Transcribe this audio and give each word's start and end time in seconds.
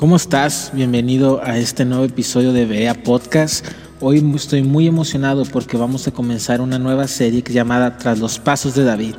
¿Cómo 0.00 0.16
estás? 0.16 0.70
Bienvenido 0.72 1.42
a 1.44 1.58
este 1.58 1.84
nuevo 1.84 2.04
episodio 2.04 2.54
de 2.54 2.64
Bea 2.64 2.94
Podcast. 2.94 3.66
Hoy 4.00 4.24
estoy 4.34 4.62
muy 4.62 4.86
emocionado 4.86 5.44
porque 5.44 5.76
vamos 5.76 6.08
a 6.08 6.10
comenzar 6.10 6.62
una 6.62 6.78
nueva 6.78 7.06
serie 7.06 7.44
llamada 7.46 7.98
Tras 7.98 8.18
los 8.18 8.38
Pasos 8.38 8.74
de 8.74 8.84
David. 8.84 9.16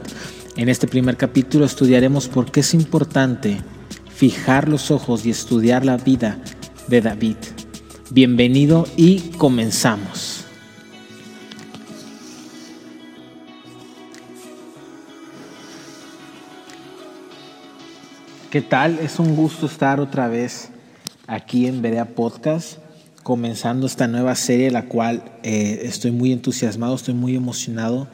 En 0.58 0.70
este 0.70 0.88
primer 0.88 1.18
capítulo 1.18 1.66
estudiaremos 1.66 2.28
por 2.28 2.52
qué 2.52 2.62
es 2.62 2.74
importante 2.74 3.60
fijar 4.12 4.68
los 4.68 4.90
ojos 4.90 5.24
y 5.24 5.30
estudiar 5.30 5.86
la 5.86 5.98
vida 5.98 6.40
de 6.88 7.00
David. 7.00 7.38
Bienvenido 8.10 8.88
y 8.98 9.20
comenzamos. 9.38 10.41
¿Qué 18.52 18.62
tal? 18.62 19.00
Es 19.00 19.18
un 19.18 19.38
gusto 19.38 19.66
estar 19.66 20.02
otra 20.02 20.28
vez 20.28 20.72
aquí 21.26 21.68
en 21.68 21.82
Berea 21.82 22.16
Podcast, 22.16 22.80
comenzando 23.24 23.88
esta 23.88 24.10
nueva 24.10 24.36
serie, 24.36 24.72
la 24.72 24.90
cual 24.90 25.24
eh, 25.42 25.84
estoy 25.84 26.12
muy 26.12 26.34
entusiasmado, 26.34 26.94
estoy 26.94 27.14
muy 27.14 27.34
emocionado 27.34 28.10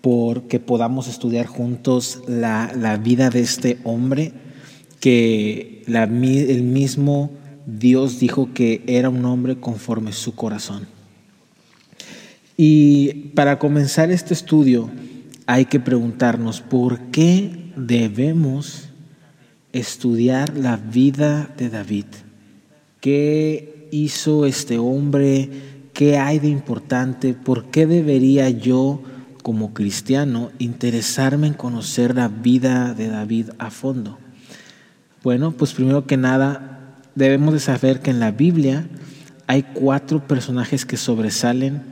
por 0.00 0.48
que 0.48 0.58
podamos 0.58 1.06
estudiar 1.06 1.46
juntos 1.46 2.22
la, 2.26 2.98
vida 3.00 3.30
de 3.30 3.38
este 3.38 3.78
hombre, 3.84 4.32
que 4.98 5.84
el 5.86 6.62
mismo 6.64 7.30
Dios 7.64 8.18
dijo 8.18 8.52
que 8.52 8.82
era 8.88 9.08
un 9.10 9.24
hombre 9.26 9.60
conforme 9.60 10.12
su 10.12 10.34
corazón. 10.34 10.88
Y 12.56 13.30
para 13.36 13.60
comenzar 13.60 14.10
este 14.10 14.34
estudio 14.34 14.90
hay 15.46 15.66
que 15.66 15.78
preguntarnos 15.78 16.62
por 16.62 16.98
qué 17.12 17.70
debemos 17.76 18.87
estudiar 19.72 20.56
la 20.56 20.76
vida 20.76 21.50
de 21.56 21.68
David. 21.68 22.06
¿Qué 23.00 23.88
hizo 23.90 24.46
este 24.46 24.78
hombre? 24.78 25.48
¿Qué 25.92 26.18
hay 26.18 26.38
de 26.38 26.48
importante? 26.48 27.34
¿Por 27.34 27.66
qué 27.70 27.86
debería 27.86 28.50
yo, 28.50 29.02
como 29.42 29.74
cristiano, 29.74 30.50
interesarme 30.58 31.48
en 31.48 31.54
conocer 31.54 32.14
la 32.14 32.28
vida 32.28 32.94
de 32.94 33.08
David 33.08 33.50
a 33.58 33.70
fondo? 33.70 34.18
Bueno, 35.22 35.52
pues 35.52 35.74
primero 35.74 36.06
que 36.06 36.16
nada, 36.16 36.96
debemos 37.14 37.52
de 37.54 37.60
saber 37.60 38.00
que 38.00 38.10
en 38.10 38.20
la 38.20 38.30
Biblia 38.30 38.88
hay 39.46 39.62
cuatro 39.62 40.26
personajes 40.26 40.84
que 40.84 40.96
sobresalen 40.96 41.82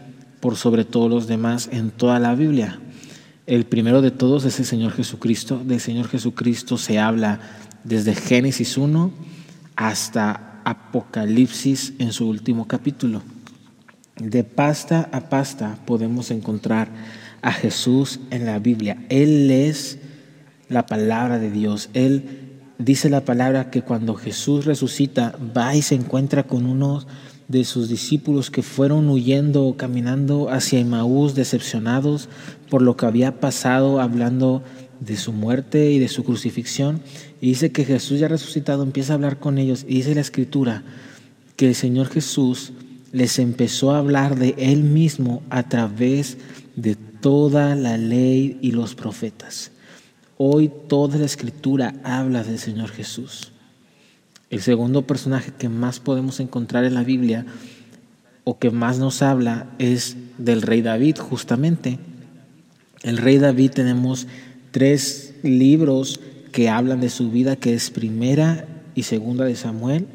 por 0.40 0.56
sobre 0.56 0.84
todos 0.84 1.10
los 1.10 1.26
demás 1.26 1.68
en 1.72 1.90
toda 1.90 2.18
la 2.18 2.34
Biblia. 2.34 2.78
El 3.46 3.64
primero 3.64 4.02
de 4.02 4.10
todos 4.10 4.44
es 4.44 4.58
el 4.58 4.66
Señor 4.66 4.92
Jesucristo. 4.92 5.62
Del 5.64 5.80
Señor 5.80 6.08
Jesucristo 6.08 6.78
se 6.78 6.98
habla 6.98 7.40
desde 7.84 8.14
Génesis 8.14 8.76
1 8.76 9.10
hasta 9.76 10.60
Apocalipsis 10.64 11.94
en 11.98 12.12
su 12.12 12.28
último 12.28 12.66
capítulo. 12.66 13.22
De 14.16 14.44
pasta 14.44 15.08
a 15.12 15.28
pasta 15.28 15.78
podemos 15.86 16.30
encontrar 16.30 16.88
a 17.42 17.52
Jesús 17.52 18.20
en 18.30 18.46
la 18.46 18.58
Biblia. 18.58 18.98
Él 19.08 19.50
es 19.50 19.98
la 20.68 20.86
palabra 20.86 21.38
de 21.38 21.50
Dios. 21.50 21.90
Él 21.92 22.46
dice 22.78 23.10
la 23.10 23.24
palabra 23.24 23.70
que 23.70 23.82
cuando 23.82 24.14
Jesús 24.14 24.64
resucita, 24.64 25.36
va 25.56 25.74
y 25.74 25.82
se 25.82 25.94
encuentra 25.94 26.44
con 26.44 26.66
uno 26.66 27.06
de 27.48 27.64
sus 27.64 27.88
discípulos 27.88 28.50
que 28.50 28.62
fueron 28.62 29.08
huyendo, 29.08 29.76
caminando 29.76 30.50
hacia 30.50 30.80
Emaús, 30.80 31.34
decepcionados 31.34 32.28
por 32.68 32.82
lo 32.82 32.96
que 32.96 33.06
había 33.06 33.38
pasado, 33.38 34.00
hablando 34.00 34.62
de 35.00 35.16
su 35.16 35.32
muerte 35.32 35.90
y 35.90 35.98
de 35.98 36.08
su 36.08 36.24
crucifixión. 36.24 37.00
Y 37.40 37.48
dice 37.48 37.72
que 37.72 37.84
Jesús 37.84 38.20
ya 38.20 38.28
resucitado 38.28 38.82
empieza 38.82 39.12
a 39.12 39.16
hablar 39.16 39.38
con 39.38 39.58
ellos. 39.58 39.84
Y 39.88 39.96
dice 39.96 40.14
la 40.14 40.20
escritura 40.20 40.82
que 41.56 41.68
el 41.68 41.74
Señor 41.74 42.08
Jesús 42.08 42.72
les 43.12 43.38
empezó 43.38 43.92
a 43.92 43.98
hablar 43.98 44.36
de 44.38 44.54
Él 44.58 44.82
mismo 44.82 45.42
a 45.50 45.68
través 45.68 46.38
de 46.76 46.94
toda 46.94 47.74
la 47.74 47.96
ley 47.96 48.58
y 48.60 48.72
los 48.72 48.94
profetas. 48.94 49.72
Hoy 50.38 50.70
toda 50.88 51.16
la 51.18 51.24
escritura 51.24 51.94
habla 52.04 52.44
del 52.44 52.58
Señor 52.58 52.90
Jesús. 52.90 53.52
El 54.50 54.60
segundo 54.60 55.06
personaje 55.06 55.52
que 55.58 55.68
más 55.68 55.98
podemos 55.98 56.40
encontrar 56.40 56.84
en 56.84 56.94
la 56.94 57.02
Biblia 57.02 57.46
o 58.44 58.58
que 58.58 58.70
más 58.70 58.98
nos 58.98 59.22
habla 59.22 59.66
es 59.78 60.16
del 60.38 60.62
rey 60.62 60.82
David, 60.82 61.16
justamente. 61.18 61.98
El 63.02 63.16
rey 63.16 63.38
David 63.38 63.72
tenemos 63.72 64.26
tres 64.76 65.32
libros 65.42 66.20
que 66.52 66.68
hablan 66.68 67.00
de 67.00 67.08
su 67.08 67.30
vida, 67.30 67.56
que 67.56 67.72
es 67.72 67.88
primera 67.88 68.66
y 68.94 69.04
segunda 69.04 69.46
de 69.46 69.56
Samuel, 69.56 70.06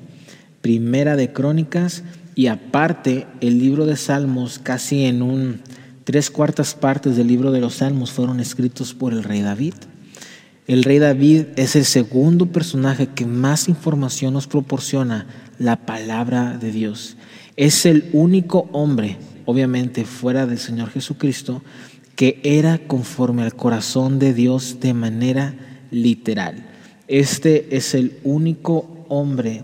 primera 0.61 1.15
de 1.15 1.33
Crónicas 1.33 2.03
y 2.35 2.45
aparte 2.45 3.25
el 3.39 3.57
libro 3.57 3.87
de 3.87 3.97
Salmos, 3.97 4.59
casi 4.59 5.05
en 5.05 5.23
un 5.23 5.61
tres 6.03 6.29
cuartas 6.29 6.75
partes 6.75 7.17
del 7.17 7.25
libro 7.25 7.51
de 7.51 7.59
los 7.59 7.77
Salmos 7.77 8.11
fueron 8.11 8.39
escritos 8.39 8.93
por 8.93 9.13
el 9.13 9.23
rey 9.23 9.41
David. 9.41 9.73
El 10.67 10.83
rey 10.83 10.99
David 10.99 11.45
es 11.55 11.75
el 11.75 11.85
segundo 11.85 12.45
personaje 12.45 13.07
que 13.07 13.25
más 13.25 13.67
información 13.67 14.35
nos 14.35 14.45
proporciona 14.45 15.25
la 15.57 15.87
palabra 15.87 16.59
de 16.59 16.71
Dios. 16.71 17.17
Es 17.55 17.87
el 17.87 18.11
único 18.13 18.69
hombre, 18.73 19.17
obviamente 19.45 20.05
fuera 20.05 20.45
del 20.45 20.59
Señor 20.59 20.91
Jesucristo, 20.91 21.63
que 22.21 22.39
era 22.43 22.77
conforme 22.77 23.41
al 23.41 23.55
corazón 23.55 24.19
de 24.19 24.35
Dios 24.35 24.79
de 24.79 24.93
manera 24.93 25.55
literal. 25.89 26.67
Este 27.07 27.75
es 27.75 27.95
el 27.95 28.19
único 28.23 29.07
hombre, 29.09 29.63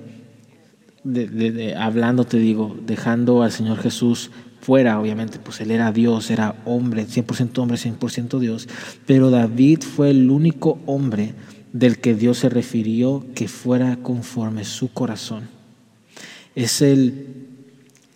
hablando 1.78 2.25
te 2.25 2.38
digo, 2.38 2.75
dejando 2.84 3.44
al 3.44 3.51
Señor 3.51 3.78
Jesús 3.78 4.31
fuera, 4.59 5.00
obviamente, 5.00 5.38
pues 5.38 5.62
él 5.62 5.69
era 5.69 5.91
Dios, 5.91 6.31
era 6.31 6.56
hombre, 6.66 7.06
100% 7.06 7.59
hombre, 7.59 7.78
100% 7.78 8.40
Dios, 8.40 8.68
pero 9.06 9.29
David 9.29 9.84
fue 9.84 10.09
el 10.09 10.31
único 10.31 10.79
hombre 10.88 11.35
del 11.74 12.00
que 12.00 12.16
Dios 12.16 12.39
se 12.39 12.50
refirió 12.50 13.24
que 13.35 13.47
fuera 13.47 13.97
conforme 13.97 14.66
su 14.66 14.91
corazón. 14.91 15.47
Es 16.56 16.81
el 16.81 17.38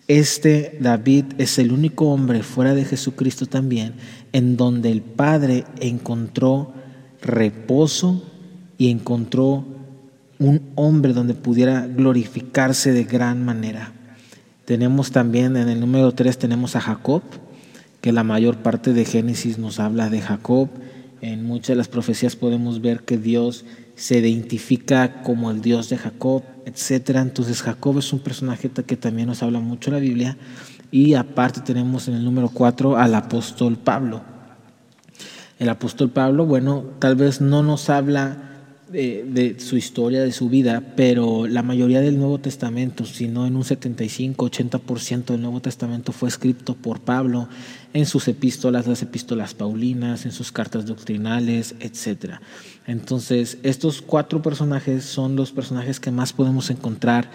este 0.07 0.77
David 0.81 1.25
es 1.37 1.57
el 1.57 1.71
único 1.71 2.07
hombre 2.07 2.43
fuera 2.43 2.73
de 2.73 2.83
Jesucristo 2.83 3.45
también 3.45 3.93
en 4.33 4.57
donde 4.57 4.91
el 4.91 5.01
Padre 5.01 5.65
encontró 5.79 6.73
reposo 7.21 8.23
y 8.77 8.89
encontró 8.89 9.65
un 10.39 10.71
hombre 10.75 11.13
donde 11.13 11.35
pudiera 11.35 11.85
glorificarse 11.85 12.91
de 12.91 13.03
gran 13.03 13.45
manera. 13.45 13.93
Tenemos 14.65 15.11
también 15.11 15.55
en 15.55 15.69
el 15.69 15.79
número 15.79 16.13
3 16.13 16.37
tenemos 16.37 16.75
a 16.75 16.81
Jacob, 16.81 17.21
que 18.01 18.11
la 18.11 18.23
mayor 18.23 18.57
parte 18.57 18.93
de 18.93 19.05
Génesis 19.05 19.59
nos 19.59 19.79
habla 19.79 20.09
de 20.09 20.21
Jacob. 20.21 20.69
En 21.21 21.45
muchas 21.45 21.69
de 21.69 21.75
las 21.75 21.87
profecías 21.87 22.35
podemos 22.35 22.81
ver 22.81 23.01
que 23.01 23.17
Dios 23.17 23.65
se 23.95 24.17
identifica 24.17 25.21
como 25.21 25.51
el 25.51 25.61
Dios 25.61 25.89
de 25.89 25.97
Jacob, 25.97 26.41
etc. 26.65 27.17
Entonces 27.17 27.61
Jacob 27.61 27.99
es 27.99 28.11
un 28.11 28.19
personaje 28.19 28.69
que 28.69 28.97
también 28.97 29.27
nos 29.27 29.43
habla 29.43 29.59
mucho 29.59 29.91
la 29.91 29.99
Biblia. 29.99 30.37
Y 30.91 31.13
aparte 31.13 31.61
tenemos 31.61 32.07
en 32.07 32.15
el 32.15 32.23
número 32.25 32.49
4 32.49 32.97
al 32.97 33.15
apóstol 33.15 33.77
Pablo. 33.77 34.21
El 35.57 35.69
apóstol 35.69 36.09
Pablo, 36.09 36.45
bueno, 36.45 36.83
tal 36.99 37.15
vez 37.15 37.39
no 37.39 37.63
nos 37.63 37.89
habla 37.89 38.51
de, 38.91 39.55
su 39.59 39.77
historia, 39.77 40.21
de 40.21 40.31
su 40.31 40.49
vida, 40.49 40.93
pero 40.95 41.47
la 41.47 41.63
mayoría 41.63 42.01
del 42.01 42.17
Nuevo 42.17 42.39
Testamento, 42.39 43.05
si 43.05 43.27
no 43.27 43.47
en 43.47 43.55
un 43.55 43.63
75-80% 43.63 45.25
del 45.25 45.41
Nuevo 45.41 45.61
Testamento 45.61 46.11
fue 46.11 46.29
escrito 46.29 46.75
por 46.75 46.99
Pablo 46.99 47.47
en 47.93 48.05
sus 48.05 48.27
epístolas, 48.27 48.87
las 48.87 49.01
epístolas 49.01 49.53
paulinas, 49.53 50.25
en 50.25 50.31
sus 50.31 50.51
cartas 50.51 50.85
doctrinales, 50.85 51.75
etc. 51.79 52.35
Entonces, 52.85 53.59
estos 53.63 54.01
cuatro 54.01 54.41
personajes 54.41 55.05
son 55.05 55.35
los 55.35 55.51
personajes 55.51 55.99
que 55.99 56.11
más 56.11 56.33
podemos 56.33 56.69
encontrar 56.69 57.29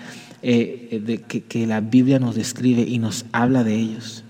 eh, 0.49 1.01
de, 1.05 1.19
que, 1.19 1.43
que 1.43 1.67
la 1.67 1.81
Biblia 1.81 2.21
nos 2.21 2.37
describe 2.37 2.83
y 2.83 3.01
nos 3.01 3.27
habla 3.33 3.65
de 3.65 3.75
ellos. 3.75 4.23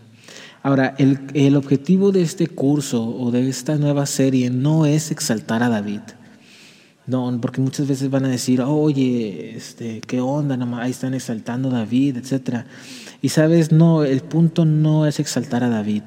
Ahora, 0.62 0.94
el, 0.96 1.18
el, 1.34 1.56
objetivo 1.56 2.10
de 2.10 2.22
este 2.22 2.46
curso 2.46 3.06
o 3.06 3.30
de 3.30 3.46
esta 3.50 3.76
nueva 3.76 4.06
serie 4.06 4.48
no 4.48 4.86
es 4.86 5.10
exaltar 5.10 5.62
a 5.62 5.68
David. 5.68 6.00
No, 7.06 7.38
porque 7.38 7.60
muchas 7.60 7.86
veces 7.86 8.08
van 8.08 8.24
a 8.24 8.28
decir, 8.28 8.62
oye, 8.62 9.54
este, 9.58 10.00
¿qué 10.00 10.22
onda? 10.22 10.58
Ahí 10.80 10.90
están 10.90 11.12
exaltando 11.12 11.68
a 11.68 11.80
David, 11.80 12.16
etc. 12.16 12.64
Y 13.20 13.28
sabes, 13.28 13.70
no, 13.70 14.02
el 14.02 14.22
punto 14.22 14.64
no 14.64 15.06
es 15.06 15.20
exaltar 15.20 15.64
a 15.64 15.68
David. 15.68 16.02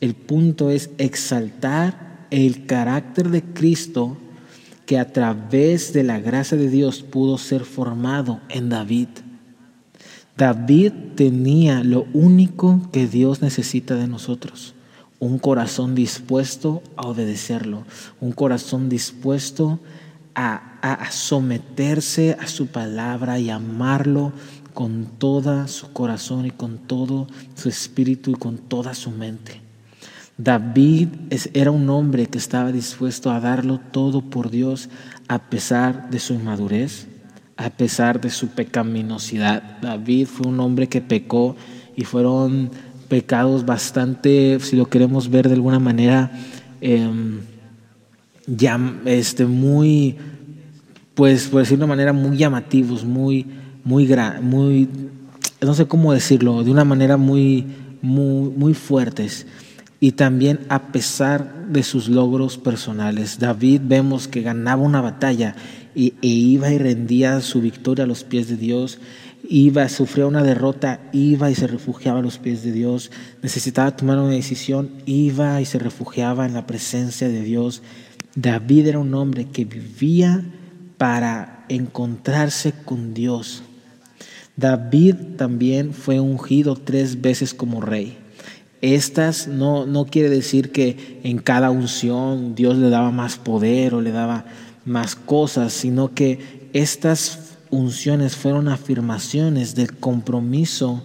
El 0.00 0.16
punto 0.16 0.68
es 0.68 0.90
exaltar 0.98 2.26
el 2.32 2.66
carácter 2.66 3.28
de 3.30 3.44
Cristo 3.44 4.16
que 4.84 4.98
a 4.98 5.12
través 5.12 5.92
de 5.92 6.02
la 6.02 6.18
gracia 6.18 6.58
de 6.58 6.68
Dios 6.68 7.04
pudo 7.04 7.38
ser 7.38 7.64
formado 7.64 8.40
en 8.48 8.68
David. 8.68 9.08
David 10.38 10.92
tenía 11.16 11.82
lo 11.82 12.06
único 12.12 12.80
que 12.92 13.08
Dios 13.08 13.42
necesita 13.42 13.96
de 13.96 14.06
nosotros, 14.06 14.76
un 15.18 15.40
corazón 15.40 15.96
dispuesto 15.96 16.80
a 16.96 17.08
obedecerlo, 17.08 17.82
un 18.20 18.30
corazón 18.30 18.88
dispuesto 18.88 19.80
a 20.36 21.08
someterse 21.10 22.36
a 22.38 22.46
su 22.46 22.68
palabra 22.68 23.40
y 23.40 23.50
amarlo 23.50 24.32
con 24.74 25.06
todo 25.18 25.66
su 25.66 25.92
corazón 25.92 26.46
y 26.46 26.52
con 26.52 26.78
todo 26.78 27.26
su 27.56 27.68
espíritu 27.68 28.30
y 28.30 28.34
con 28.34 28.58
toda 28.58 28.94
su 28.94 29.10
mente. 29.10 29.60
David 30.36 31.08
era 31.52 31.72
un 31.72 31.90
hombre 31.90 32.28
que 32.28 32.38
estaba 32.38 32.70
dispuesto 32.70 33.32
a 33.32 33.40
darlo 33.40 33.80
todo 33.90 34.20
por 34.20 34.50
Dios 34.50 34.88
a 35.26 35.50
pesar 35.50 36.10
de 36.10 36.20
su 36.20 36.34
inmadurez, 36.34 37.07
a 37.58 37.70
pesar 37.70 38.20
de 38.20 38.30
su 38.30 38.48
pecaminosidad. 38.48 39.80
David 39.82 40.28
fue 40.28 40.46
un 40.46 40.60
hombre 40.60 40.88
que 40.88 41.00
pecó 41.00 41.56
y 41.96 42.04
fueron 42.04 42.70
pecados 43.08 43.66
bastante, 43.66 44.58
si 44.60 44.76
lo 44.76 44.86
queremos 44.86 45.28
ver 45.28 45.48
de 45.48 45.54
alguna 45.54 45.80
manera, 45.80 46.30
em, 46.80 47.40
este, 49.04 49.44
muy, 49.44 50.16
pues 51.14 51.48
por 51.48 51.60
decirlo 51.60 51.80
de 51.80 51.84
una 51.84 51.94
manera, 51.94 52.12
muy 52.12 52.36
llamativos, 52.36 53.04
muy, 53.04 53.44
muy, 53.82 54.08
muy, 54.40 54.88
no 55.60 55.74
sé 55.74 55.86
cómo 55.86 56.12
decirlo, 56.12 56.62
de 56.62 56.70
una 56.70 56.84
manera 56.84 57.16
muy, 57.16 57.66
muy, 58.00 58.50
muy 58.50 58.74
fuertes. 58.74 59.46
Y 59.98 60.12
también 60.12 60.60
a 60.68 60.92
pesar 60.92 61.66
de 61.66 61.82
sus 61.82 62.08
logros 62.08 62.56
personales, 62.56 63.40
David 63.40 63.80
vemos 63.84 64.28
que 64.28 64.42
ganaba 64.42 64.82
una 64.82 65.00
batalla 65.00 65.56
y, 65.94 66.14
e 66.22 66.28
iba 66.28 66.70
y 66.72 66.78
rendía 66.78 67.40
su 67.40 67.60
victoria 67.60 68.04
a 68.04 68.08
los 68.08 68.24
pies 68.24 68.48
de 68.48 68.56
Dios 68.56 68.98
iba, 69.48 69.88
sufría 69.88 70.26
una 70.26 70.42
derrota, 70.42 71.00
iba 71.12 71.50
y 71.50 71.54
se 71.54 71.66
refugiaba 71.66 72.18
a 72.18 72.22
los 72.22 72.38
pies 72.38 72.62
de 72.62 72.72
Dios, 72.72 73.10
necesitaba 73.42 73.96
tomar 73.96 74.18
una 74.18 74.32
decisión, 74.32 74.90
iba 75.06 75.60
y 75.60 75.64
se 75.64 75.78
refugiaba 75.78 76.46
en 76.46 76.54
la 76.54 76.66
presencia 76.66 77.28
de 77.28 77.42
Dios. 77.42 77.82
David 78.34 78.86
era 78.86 78.98
un 78.98 79.14
hombre 79.14 79.46
que 79.46 79.64
vivía 79.64 80.44
para 80.98 81.64
encontrarse 81.68 82.72
con 82.84 83.14
Dios. 83.14 83.62
David 84.56 85.14
también 85.36 85.92
fue 85.92 86.20
ungido 86.20 86.76
tres 86.76 87.20
veces 87.20 87.54
como 87.54 87.80
rey. 87.80 88.18
Estas 88.80 89.48
no, 89.48 89.86
no 89.86 90.06
quiere 90.06 90.28
decir 90.28 90.70
que 90.72 91.20
en 91.24 91.38
cada 91.38 91.70
unción 91.70 92.54
Dios 92.54 92.76
le 92.76 92.90
daba 92.90 93.10
más 93.10 93.36
poder 93.36 93.94
o 93.94 94.00
le 94.00 94.12
daba 94.12 94.44
más 94.88 95.14
cosas, 95.14 95.72
sino 95.72 96.14
que 96.14 96.68
estas 96.72 97.56
unciones 97.70 98.36
fueron 98.36 98.68
afirmaciones 98.68 99.74
del 99.74 99.96
compromiso 99.96 101.02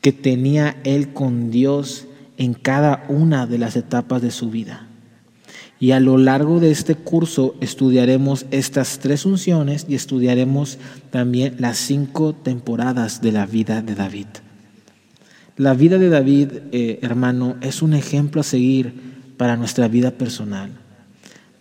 que 0.00 0.12
tenía 0.12 0.80
él 0.84 1.12
con 1.12 1.50
Dios 1.50 2.06
en 2.36 2.54
cada 2.54 3.04
una 3.08 3.46
de 3.46 3.58
las 3.58 3.76
etapas 3.76 4.20
de 4.22 4.30
su 4.30 4.50
vida. 4.50 4.88
Y 5.78 5.90
a 5.90 6.00
lo 6.00 6.16
largo 6.16 6.60
de 6.60 6.70
este 6.70 6.94
curso 6.94 7.56
estudiaremos 7.60 8.46
estas 8.50 9.00
tres 9.00 9.26
unciones 9.26 9.86
y 9.88 9.94
estudiaremos 9.94 10.78
también 11.10 11.56
las 11.58 11.76
cinco 11.78 12.34
temporadas 12.34 13.20
de 13.20 13.32
la 13.32 13.46
vida 13.46 13.82
de 13.82 13.94
David. 13.94 14.26
La 15.56 15.74
vida 15.74 15.98
de 15.98 16.08
David, 16.08 16.48
eh, 16.70 16.98
hermano, 17.02 17.56
es 17.60 17.82
un 17.82 17.94
ejemplo 17.94 18.40
a 18.40 18.44
seguir 18.44 18.94
para 19.36 19.56
nuestra 19.56 19.88
vida 19.88 20.12
personal. 20.12 20.81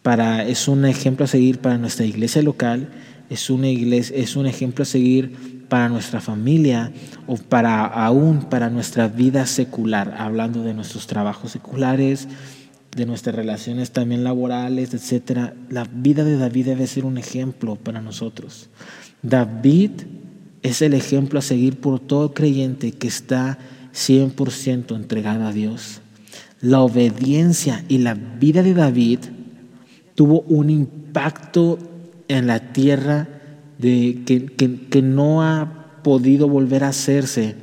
Para, 0.02 0.48
es 0.48 0.68
un 0.68 0.86
ejemplo 0.86 1.26
a 1.26 1.28
seguir 1.28 1.60
para 1.60 1.78
nuestra 1.78 2.06
iglesia 2.06 2.42
local 2.42 2.90
es 3.32 3.50
una 3.50 3.70
iglesia, 3.70 4.18
es 4.18 4.36
un 4.36 4.46
ejemplo 4.46 4.84
a 4.84 4.86
seguir 4.86 5.64
para 5.70 5.88
nuestra 5.88 6.20
familia 6.20 6.92
o 7.28 7.38
para 7.38 7.86
aún 7.86 8.50
para 8.50 8.70
nuestra 8.70 9.08
vida 9.08 9.46
secular, 9.46 10.16
hablando 10.18 10.64
de 10.64 10.74
nuestros 10.74 11.08
trabajos 11.08 11.52
seculares, 11.52 12.28
de 12.94 13.06
nuestras 13.06 13.34
relaciones 13.34 13.92
también 13.92 14.26
laborales, 14.26 14.94
etcétera. 14.94 15.54
La 15.70 15.86
vida 15.86 16.26
de 16.26 16.36
David 16.36 16.66
debe 16.66 16.88
ser 16.88 17.06
un 17.06 17.18
ejemplo 17.18 17.78
para 17.78 18.02
nosotros. 18.02 18.70
David 19.22 19.92
es 20.62 20.82
el 20.82 20.94
ejemplo 20.94 21.40
a 21.40 21.42
seguir 21.42 21.80
por 21.80 22.02
todo 22.02 22.34
creyente 22.34 22.92
que 22.92 23.08
está 23.08 23.58
100% 23.94 24.94
entregado 24.94 25.48
a 25.48 25.54
Dios. 25.54 26.02
La 26.60 26.82
obediencia 26.82 27.86
y 27.88 28.00
la 28.00 28.14
vida 28.14 28.62
de 28.62 28.74
David 28.74 29.20
tuvo 30.16 30.42
un 30.42 30.70
impacto 30.70 31.78
en 32.28 32.48
la 32.48 32.72
tierra 32.74 33.28
de, 33.78 34.22
que, 34.90 35.02
no 35.02 35.42
ha 35.42 36.00
podido 36.04 36.48
volver 36.48 36.84
a 36.84 36.90
hacerse, 36.90 37.56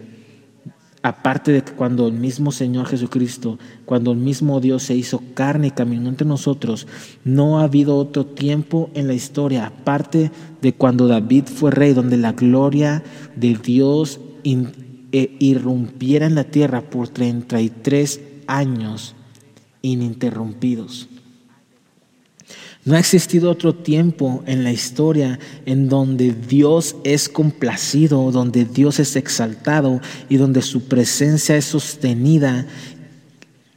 aparte 1.02 1.52
de 1.52 1.62
que 1.62 1.72
cuando 1.72 2.08
el 2.08 2.14
mismo 2.14 2.52
Señor 2.52 2.86
Jesucristo, 2.86 3.58
cuando 3.84 4.12
el 4.12 4.18
mismo 4.18 4.60
Dios 4.60 4.82
se 4.82 4.94
hizo 4.94 5.22
carne 5.34 5.68
y 5.68 5.70
caminó 5.70 6.08
entre 6.08 6.26
nosotros, 6.26 6.86
no 7.24 7.60
ha 7.60 7.64
habido 7.64 7.96
otro 7.96 8.26
tiempo 8.26 8.90
en 8.94 9.06
la 9.06 9.14
historia, 9.14 9.66
aparte 9.66 10.30
de 10.60 10.74
cuando 10.74 11.06
David 11.06 11.44
fue 11.46 11.70
rey, 11.70 11.92
donde 11.92 12.16
la 12.16 12.32
gloria 12.32 13.02
de 13.36 13.54
Dios 13.54 14.20
eh, 14.44 15.36
irrumpiera 15.38 16.26
en 16.26 16.34
la 16.34 16.44
tierra 16.44 16.82
por 16.82 17.08
33 17.08 18.20
años 18.46 19.14
ininterrumpidos. 19.82 21.08
No 22.88 22.94
ha 22.94 23.00
existido 23.00 23.50
otro 23.50 23.74
tiempo 23.74 24.42
en 24.46 24.64
la 24.64 24.72
historia 24.72 25.38
en 25.66 25.90
donde 25.90 26.32
Dios 26.32 26.96
es 27.04 27.28
complacido, 27.28 28.32
donde 28.32 28.64
Dios 28.64 28.98
es 28.98 29.14
exaltado 29.14 30.00
y 30.30 30.38
donde 30.38 30.62
su 30.62 30.84
presencia 30.84 31.54
es 31.54 31.66
sostenida 31.66 32.66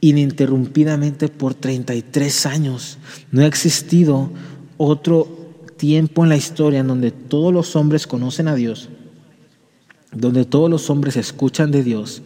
ininterrumpidamente 0.00 1.28
por 1.28 1.52
33 1.52 2.46
años. 2.46 2.96
No 3.30 3.42
ha 3.42 3.46
existido 3.46 4.30
otro 4.78 5.28
tiempo 5.76 6.22
en 6.22 6.30
la 6.30 6.36
historia 6.36 6.80
en 6.80 6.86
donde 6.86 7.10
todos 7.10 7.52
los 7.52 7.76
hombres 7.76 8.06
conocen 8.06 8.48
a 8.48 8.54
Dios, 8.54 8.88
donde 10.10 10.46
todos 10.46 10.70
los 10.70 10.88
hombres 10.88 11.18
escuchan 11.18 11.70
de 11.70 11.82
Dios, 11.82 12.22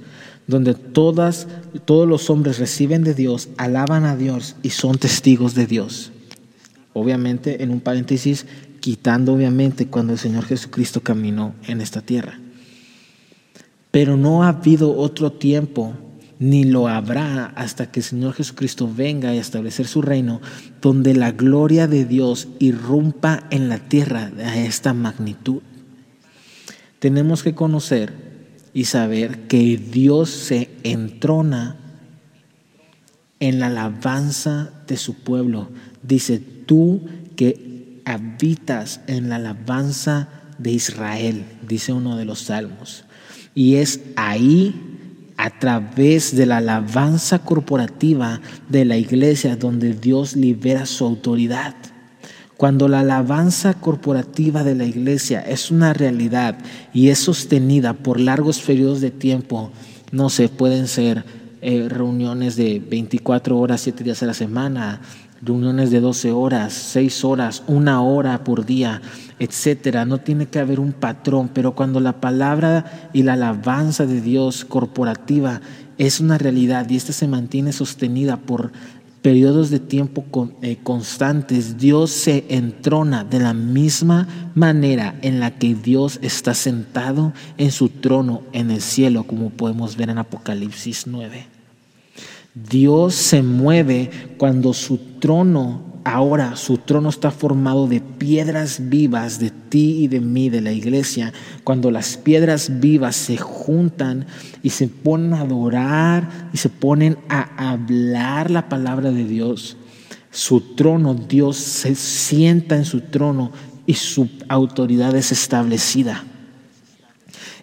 donde 0.46 0.74
todas, 0.74 1.48
todos 1.84 2.06
los 2.06 2.30
hombres 2.30 2.60
reciben 2.60 3.02
de 3.02 3.14
Dios, 3.14 3.48
alaban 3.56 4.04
a 4.04 4.16
Dios 4.16 4.54
y 4.62 4.70
son 4.70 4.98
testigos 4.98 5.56
de 5.56 5.66
Dios. 5.66 6.12
Obviamente, 6.98 7.62
en 7.62 7.72
un 7.72 7.80
paréntesis, 7.80 8.46
quitando 8.80 9.34
obviamente 9.34 9.88
cuando 9.88 10.14
el 10.14 10.18
Señor 10.18 10.46
Jesucristo 10.46 11.02
caminó 11.02 11.54
en 11.66 11.82
esta 11.82 12.00
tierra. 12.00 12.40
Pero 13.90 14.16
no 14.16 14.42
ha 14.42 14.48
habido 14.48 14.96
otro 14.96 15.30
tiempo, 15.30 15.92
ni 16.38 16.64
lo 16.64 16.88
habrá 16.88 17.52
hasta 17.54 17.90
que 17.90 18.00
el 18.00 18.04
Señor 18.04 18.32
Jesucristo 18.32 18.90
venga 18.90 19.28
a 19.28 19.34
establecer 19.34 19.86
su 19.86 20.00
reino, 20.00 20.40
donde 20.80 21.14
la 21.14 21.32
gloria 21.32 21.86
de 21.86 22.06
Dios 22.06 22.48
irrumpa 22.60 23.46
en 23.50 23.68
la 23.68 23.76
tierra 23.76 24.32
a 24.38 24.56
esta 24.56 24.94
magnitud. 24.94 25.60
Tenemos 26.98 27.42
que 27.42 27.54
conocer 27.54 28.14
y 28.72 28.86
saber 28.86 29.48
que 29.48 29.76
Dios 29.76 30.30
se 30.30 30.70
entrona 30.82 31.76
en 33.38 33.60
la 33.60 33.66
alabanza 33.66 34.70
de 34.86 34.96
su 34.96 35.14
pueblo. 35.14 35.68
Dice, 36.02 36.38
tú 36.38 37.02
que 37.36 38.02
habitas 38.04 39.00
en 39.06 39.28
la 39.28 39.36
alabanza 39.36 40.28
de 40.58 40.70
Israel, 40.72 41.44
dice 41.66 41.92
uno 41.92 42.16
de 42.16 42.24
los 42.24 42.40
salmos. 42.40 43.04
Y 43.54 43.76
es 43.76 44.00
ahí, 44.16 44.74
a 45.36 45.50
través 45.50 46.34
de 46.34 46.46
la 46.46 46.58
alabanza 46.58 47.40
corporativa 47.40 48.40
de 48.68 48.84
la 48.84 48.96
iglesia, 48.96 49.56
donde 49.56 49.92
Dios 49.92 50.34
libera 50.34 50.86
su 50.86 51.04
autoridad. 51.04 51.74
Cuando 52.56 52.88
la 52.88 53.00
alabanza 53.00 53.74
corporativa 53.74 54.64
de 54.64 54.74
la 54.74 54.86
iglesia 54.86 55.40
es 55.42 55.70
una 55.70 55.92
realidad 55.92 56.56
y 56.94 57.10
es 57.10 57.18
sostenida 57.18 57.92
por 57.92 58.18
largos 58.18 58.60
periodos 58.60 59.02
de 59.02 59.10
tiempo, 59.10 59.70
no 60.10 60.30
sé, 60.30 60.48
pueden 60.48 60.88
ser 60.88 61.24
eh, 61.60 61.86
reuniones 61.88 62.56
de 62.56 62.78
24 62.78 63.58
horas, 63.58 63.82
7 63.82 64.04
días 64.04 64.22
a 64.22 64.26
la 64.26 64.34
semana, 64.34 65.02
reuniones 65.42 65.90
de 65.90 66.00
12 66.00 66.32
horas, 66.32 66.72
6 66.72 67.24
horas, 67.24 67.62
una 67.66 68.02
hora 68.02 68.44
por 68.44 68.66
día, 68.66 69.02
etcétera. 69.38 70.04
No 70.04 70.18
tiene 70.18 70.46
que 70.46 70.58
haber 70.58 70.80
un 70.80 70.92
patrón, 70.92 71.50
pero 71.52 71.74
cuando 71.74 72.00
la 72.00 72.20
palabra 72.20 73.10
y 73.12 73.22
la 73.22 73.34
alabanza 73.34 74.06
de 74.06 74.20
Dios 74.20 74.64
corporativa 74.64 75.60
es 75.98 76.20
una 76.20 76.38
realidad 76.38 76.88
y 76.90 76.96
esta 76.96 77.12
se 77.12 77.28
mantiene 77.28 77.72
sostenida 77.72 78.36
por 78.36 78.72
periodos 79.26 79.70
de 79.70 79.80
tiempo 79.80 80.24
eh, 80.62 80.76
constantes, 80.84 81.78
Dios 81.78 82.12
se 82.12 82.44
entrona 82.48 83.24
de 83.24 83.40
la 83.40 83.54
misma 83.54 84.28
manera 84.54 85.18
en 85.20 85.40
la 85.40 85.58
que 85.58 85.74
Dios 85.74 86.20
está 86.22 86.54
sentado 86.54 87.32
en 87.58 87.72
su 87.72 87.88
trono 87.88 88.42
en 88.52 88.70
el 88.70 88.80
cielo, 88.80 89.24
como 89.24 89.50
podemos 89.50 89.96
ver 89.96 90.10
en 90.10 90.18
Apocalipsis 90.18 91.08
9. 91.08 91.55
Dios 92.56 93.14
se 93.14 93.42
mueve 93.42 94.10
cuando 94.38 94.72
su 94.72 94.96
trono, 95.20 96.00
ahora 96.04 96.56
su 96.56 96.78
trono 96.78 97.10
está 97.10 97.30
formado 97.30 97.86
de 97.86 98.00
piedras 98.00 98.88
vivas 98.88 99.38
de 99.38 99.50
ti 99.50 100.04
y 100.04 100.08
de 100.08 100.20
mí, 100.20 100.48
de 100.48 100.62
la 100.62 100.72
iglesia. 100.72 101.34
Cuando 101.64 101.90
las 101.90 102.16
piedras 102.16 102.80
vivas 102.80 103.14
se 103.14 103.36
juntan 103.36 104.24
y 104.62 104.70
se 104.70 104.88
ponen 104.88 105.34
a 105.34 105.42
adorar 105.42 106.48
y 106.54 106.56
se 106.56 106.70
ponen 106.70 107.18
a 107.28 107.72
hablar 107.72 108.50
la 108.50 108.70
palabra 108.70 109.10
de 109.12 109.24
Dios, 109.26 109.76
Su 110.30 110.60
trono, 110.74 111.14
Dios 111.14 111.56
se 111.56 111.94
sienta 111.94 112.76
en 112.76 112.84
su 112.84 113.00
trono 113.00 113.52
y 113.86 113.94
su 113.94 114.28
autoridad 114.48 115.14
es 115.14 115.32
establecida. 115.32 116.24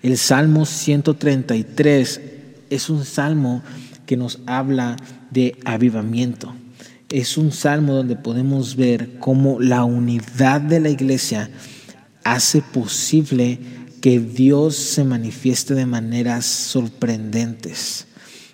El 0.01 0.17
Salmo 0.17 0.65
133 0.65 2.21
es 2.69 2.89
un 2.89 3.05
salmo 3.05 3.61
que 4.05 4.17
nos 4.17 4.39
habla 4.45 4.97
de 5.31 5.57
avivamiento. 5.65 6.53
Es 7.09 7.37
un 7.37 7.51
salmo 7.51 7.93
donde 7.93 8.15
podemos 8.15 8.75
ver 8.75 9.19
cómo 9.19 9.59
la 9.59 9.83
unidad 9.83 10.61
de 10.61 10.79
la 10.79 10.89
iglesia 10.89 11.49
hace 12.23 12.61
posible 12.61 13.59
que 14.01 14.19
Dios 14.19 14.75
se 14.75 15.03
manifieste 15.03 15.75
de 15.75 15.85
maneras 15.85 16.45
sorprendentes. 16.45 18.07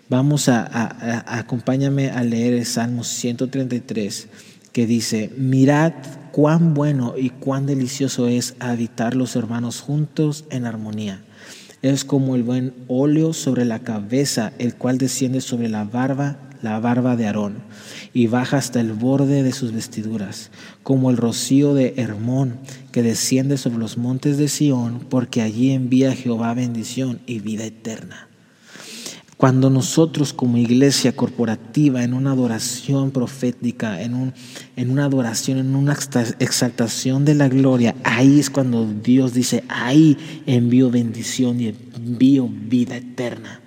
Vamos 0.10 0.50
a, 0.50 1.38
acompáñame 1.38 2.10
a 2.10 2.24
leer 2.24 2.53
el 2.53 2.65
Salmo 2.65 3.03
133 3.03 4.27
que 4.72 4.86
dice, 4.86 5.32
mirad 5.38 5.94
cuán 6.32 6.74
bueno 6.74 7.15
y 7.18 7.29
cuán 7.29 7.65
delicioso 7.65 8.27
es 8.27 8.56
habitar 8.60 9.15
los 9.15 9.36
hermanos 9.36 9.82
juntos 9.82 10.46
en 10.50 10.65
armonía. 10.65 11.24
Es 11.82 12.04
como 12.04 12.36
el 12.36 12.44
buen 12.44 12.74
óleo 12.88 13.32
sobre 13.34 13.64
la 13.64 13.80
cabeza, 13.80 14.52
el 14.60 14.76
cual 14.76 14.98
desciende 14.98 15.40
sobre 15.40 15.70
la 15.70 15.86
barba, 15.86 16.38
la 16.62 16.80
barba 16.80 17.16
de 17.16 17.26
Aarón, 17.26 17.60
y 18.14 18.28
baja 18.28 18.58
hasta 18.58 18.82
el 18.82 18.94
borde 18.94 19.44
de 19.44 19.52
sus 19.54 19.72
vestiduras, 19.72 20.52
como 20.84 21.10
el 21.10 21.18
rocío 21.18 21.74
de 21.74 21.94
Hermón, 21.98 22.58
que 22.92 23.04
desciende 23.04 23.58
sobre 23.58 23.80
los 23.80 23.98
montes 23.98 24.38
de 24.38 24.50
Sión, 24.50 25.00
porque 25.10 25.42
allí 25.42 25.72
envía 25.72 26.16
Jehová 26.16 26.54
bendición 26.54 27.22
y 27.26 27.40
vida 27.40 27.66
eterna. 27.66 28.29
Cuando 29.39 29.69
nosotros 29.69 30.34
como 30.34 30.58
iglesia 30.58 31.15
corporativa, 31.15 32.03
en 32.03 32.13
una 32.13 32.34
adoración 32.34 33.12
profética, 33.12 34.01
en, 34.01 34.13
un, 34.13 34.34
en 34.75 34.89
una 34.89 35.05
adoración, 35.05 35.60
en 35.60 35.77
una 35.77 35.93
exaltación 36.39 37.24
de 37.24 37.36
la 37.36 37.48
gloria, 37.48 37.96
ahí 38.03 38.38
es 38.38 38.50
cuando 38.50 38.86
Dios 38.86 39.34
dice, 39.34 39.63
ahí 39.69 40.17
envío 40.46 40.91
bendición 40.91 41.62
y 41.62 41.74
envío 41.96 42.50
vida 42.50 42.98
eterna. 42.98 43.62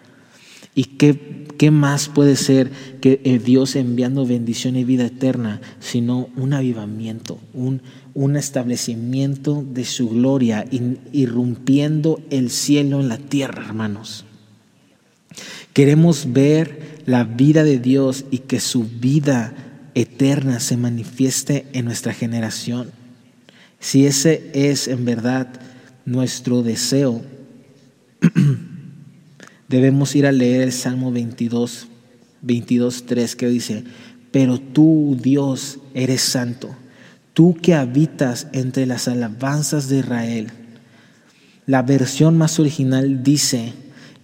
¿Y 0.75 0.85
qué, 0.85 1.47
qué 1.57 1.71
más 1.71 2.11
puede 2.11 2.37
ser 2.37 2.71
que 3.01 3.23
eh, 3.25 3.39
Dios 3.39 3.75
enviando 3.75 4.27
bendición 4.27 4.77
y 4.77 4.85
vida 4.85 5.07
eterna, 5.07 5.63
sino 5.81 6.29
un 6.37 6.53
avivamiento, 6.53 7.39
un, 7.55 7.81
un 8.13 8.37
establecimiento 8.37 9.65
de 9.67 9.87
su 9.87 10.11
gloria, 10.11 10.67
irrumpiendo 11.15 12.21
el 12.29 12.51
cielo 12.51 13.01
en 13.01 13.09
la 13.09 13.17
tierra, 13.17 13.65
hermanos? 13.65 14.27
Queremos 15.73 16.33
ver 16.33 17.03
la 17.07 17.25
vida 17.25 17.65
de 17.65 17.79
Dios 17.79 18.25
y 18.31 18.39
que 18.39 18.61
su 18.61 18.85
vida 18.85 19.55
eterna 19.95 20.61
se 20.61 20.77
manifieste 20.77 21.67
en 21.73 21.87
nuestra 21.87 22.13
generación. 22.13 22.91
Si 23.81 24.07
ese 24.07 24.51
es 24.55 24.87
en 24.87 25.05
verdad 25.05 25.49
nuestro 26.05 26.63
deseo, 26.63 27.23
debemos 29.69 30.15
ir 30.15 30.27
a 30.27 30.33
leer 30.33 30.63
el 30.63 30.73
Salmo 30.73 31.11
22, 31.11 31.89
22, 32.43 33.07
3 33.07 33.37
que 33.37 33.49
dice, 33.49 33.85
pero 34.31 34.61
tú, 34.61 35.17
Dios, 35.21 35.79
eres 35.95 36.21
santo, 36.21 36.75
tú 37.35 37.57
que 37.61 37.75
habitas 37.75 38.47
entre 38.53 38.87
las 38.87 39.09
alabanzas 39.09 39.89
de 39.89 39.99
Israel. 39.99 40.53
La 41.67 41.83
versión 41.83 42.37
más 42.37 42.59
original 42.59 43.23
dice, 43.23 43.73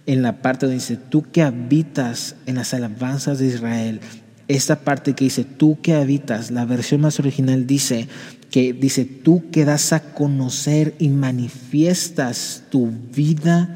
en 0.09 0.23
la 0.23 0.41
parte 0.41 0.65
donde 0.65 0.79
dice, 0.79 0.97
tú 0.97 1.29
que 1.31 1.43
habitas 1.43 2.35
en 2.47 2.55
las 2.55 2.73
alabanzas 2.73 3.37
de 3.37 3.45
Israel, 3.45 3.99
esta 4.47 4.79
parte 4.79 5.13
que 5.13 5.25
dice, 5.25 5.43
tú 5.43 5.81
que 5.83 5.93
habitas, 5.93 6.49
la 6.49 6.65
versión 6.65 7.01
más 7.01 7.19
original 7.19 7.67
dice 7.67 8.07
que 8.49 8.73
dice, 8.73 9.05
tú 9.05 9.51
que 9.51 9.65
das 9.65 9.93
a 9.93 10.15
conocer 10.15 10.95
y 10.97 11.09
manifiestas 11.09 12.63
tu 12.71 12.89
vida 12.89 13.69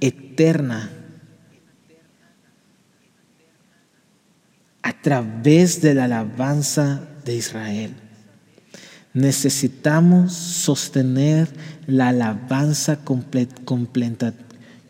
eterna 0.00 0.88
a 4.80 5.02
través 5.02 5.82
de 5.82 5.92
la 5.92 6.04
alabanza 6.04 7.06
de 7.26 7.36
Israel. 7.36 7.92
Necesitamos 9.12 10.32
sostener 10.32 11.46
la 11.86 12.08
alabanza 12.08 13.04
completa 13.04 14.32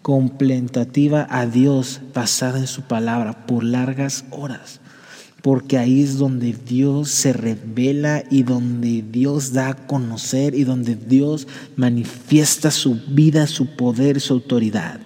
completativa 0.05 1.27
a 1.31 1.47
Dios 1.47 2.03
basada 2.13 2.59
en 2.59 2.67
su 2.67 2.83
palabra 2.83 3.47
por 3.47 3.65
largas 3.65 4.27
horas. 4.31 4.81
Porque 5.41 5.79
ahí 5.79 6.03
es 6.03 6.19
donde 6.19 6.53
Dios 6.53 7.09
se 7.09 7.33
revela 7.33 8.23
y 8.31 8.43
donde 8.43 9.03
Dios 9.03 9.55
da 9.55 9.71
a 9.71 9.87
conocer 9.87 10.55
y 10.55 10.65
donde 10.65 10.95
Dios 10.95 11.49
manifiesta 11.77 12.71
su 12.71 13.01
vida, 13.09 13.47
su 13.47 13.77
poder, 13.77 14.21
su 14.21 14.35
autoridad. 14.35 15.01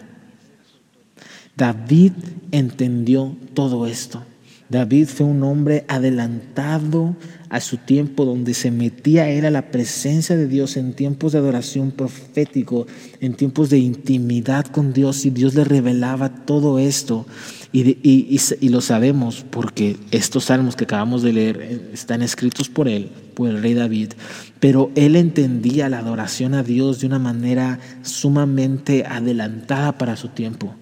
David 1.57 2.14
entendió 2.50 3.37
todo 3.55 3.87
esto. 3.87 4.25
David 4.69 5.07
fue 5.07 5.26
un 5.26 5.45
hombre 5.45 5.85
adelantado 5.87 7.14
a 7.50 7.61
su 7.61 7.78
tiempo, 7.78 8.25
donde 8.25 8.55
se 8.55 8.71
metía 8.71 9.28
era 9.28 9.50
la 9.50 9.71
presencia 9.71 10.37
de 10.37 10.47
Dios 10.47 10.76
en 10.76 10.93
tiempos 10.93 11.33
de 11.33 11.38
adoración 11.38 11.90
profético, 11.90 12.87
en 13.21 13.35
tiempos 13.35 13.71
de 13.71 13.78
intimidad 13.78 14.67
con 14.67 14.93
Dios, 14.93 15.25
y 15.25 15.31
Dios 15.31 15.55
le 15.55 15.64
revelaba 15.64 16.45
todo 16.45 16.78
esto. 16.78 17.26
Y, 17.71 18.38
lo 18.69 18.81
sabemos 18.81 19.45
porque 19.50 19.97
estos 20.11 20.45
salmos 20.45 20.75
que 20.75 20.85
acabamos 20.85 21.23
de 21.23 21.33
leer 21.33 21.61
eh, 21.61 21.90
están 21.93 22.23
escritos 22.23 22.69
por 22.69 22.88
él, 22.88 23.11
por 23.35 23.49
el 23.49 23.62
rey 23.62 23.75
David, 23.75 24.12
pero 24.59 24.90
él 24.95 25.17
entendía 25.17 25.88
la 25.88 25.99
adoración 25.99 26.55
a 26.55 26.62
Dios 26.62 27.00
de 27.00 27.07
una 27.07 27.19
manera 27.19 27.78
sumamente 28.02 29.05
adelantada 29.07 29.99
para 29.99 30.17
su 30.17 30.28
tiempo. 30.28 30.75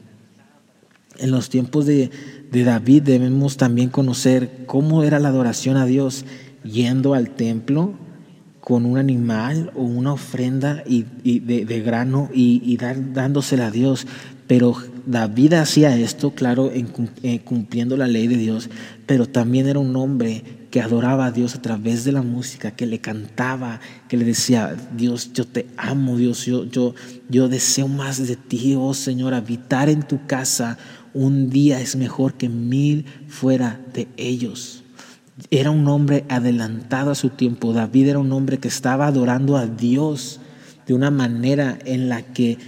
En 1.18 1.30
los 1.30 1.48
tiempos 1.48 1.86
de, 1.86 2.10
de 2.52 2.64
David 2.64 3.02
debemos 3.02 3.56
también 3.56 3.88
conocer 3.88 4.64
cómo 4.66 5.02
era 5.02 5.18
la 5.18 5.28
adoración 5.28 5.76
a 5.76 5.86
Dios 5.86 6.24
yendo 6.66 7.14
al 7.14 7.30
templo 7.30 7.94
con 8.60 8.84
un 8.84 8.98
animal 8.98 9.70
o 9.76 9.82
una 9.82 10.12
ofrenda 10.12 10.82
y, 10.86 11.04
de, 11.22 11.82
grano 11.82 12.28
y, 12.34 12.76
dándosela 12.76 13.68
a 13.68 13.70
Dios. 13.70 14.06
Pero 14.48 14.76
David 15.06 15.52
hacía 15.54 15.96
esto, 15.96 16.32
claro, 16.32 16.72
en, 16.72 16.88
eh, 17.22 17.40
cumpliendo 17.40 17.96
la 17.96 18.08
ley 18.08 18.26
de 18.26 18.36
Dios, 18.36 18.68
pero 19.06 19.26
también 19.26 19.68
era 19.68 19.78
un 19.78 19.94
hombre 19.94 20.42
que 20.70 20.80
adoraba 20.80 21.26
a 21.26 21.30
Dios 21.30 21.54
a 21.54 21.62
través 21.62 22.04
de 22.04 22.12
la 22.12 22.22
música, 22.22 22.72
que 22.72 22.86
le 22.86 22.98
cantaba, 22.98 23.80
que 24.08 24.16
le 24.16 24.24
decía, 24.24 24.76
Dios, 24.96 25.32
yo 25.32 25.46
te 25.46 25.66
amo, 25.76 26.16
Dios, 26.16 26.44
yo, 26.44 26.64
yo, 26.64 26.94
yo 27.28 27.48
deseo 27.48 27.88
más 27.88 28.26
de 28.26 28.36
ti, 28.36 28.74
oh 28.76 28.94
Señor, 28.94 29.32
habitar 29.34 29.88
en 29.88 30.02
tu 30.02 30.26
casa 30.26 30.76
un 31.14 31.50
día 31.50 31.80
es 31.80 31.96
mejor 31.96 32.34
que 32.34 32.48
mil 32.48 33.06
fuera 33.28 33.80
de 33.94 34.08
ellos. 34.16 34.82
Era 35.50 35.70
un 35.70 35.86
hombre 35.88 36.24
adelantado 36.28 37.10
a 37.10 37.14
su 37.14 37.30
tiempo. 37.30 37.72
David 37.72 38.08
era 38.08 38.18
un 38.18 38.32
hombre 38.32 38.58
que 38.58 38.68
estaba 38.68 39.06
adorando 39.06 39.56
a 39.56 39.66
Dios 39.66 40.40
de 40.86 40.94
una 40.94 41.10
manera 41.10 41.78
en 41.84 42.08
la 42.08 42.22
que 42.22 42.58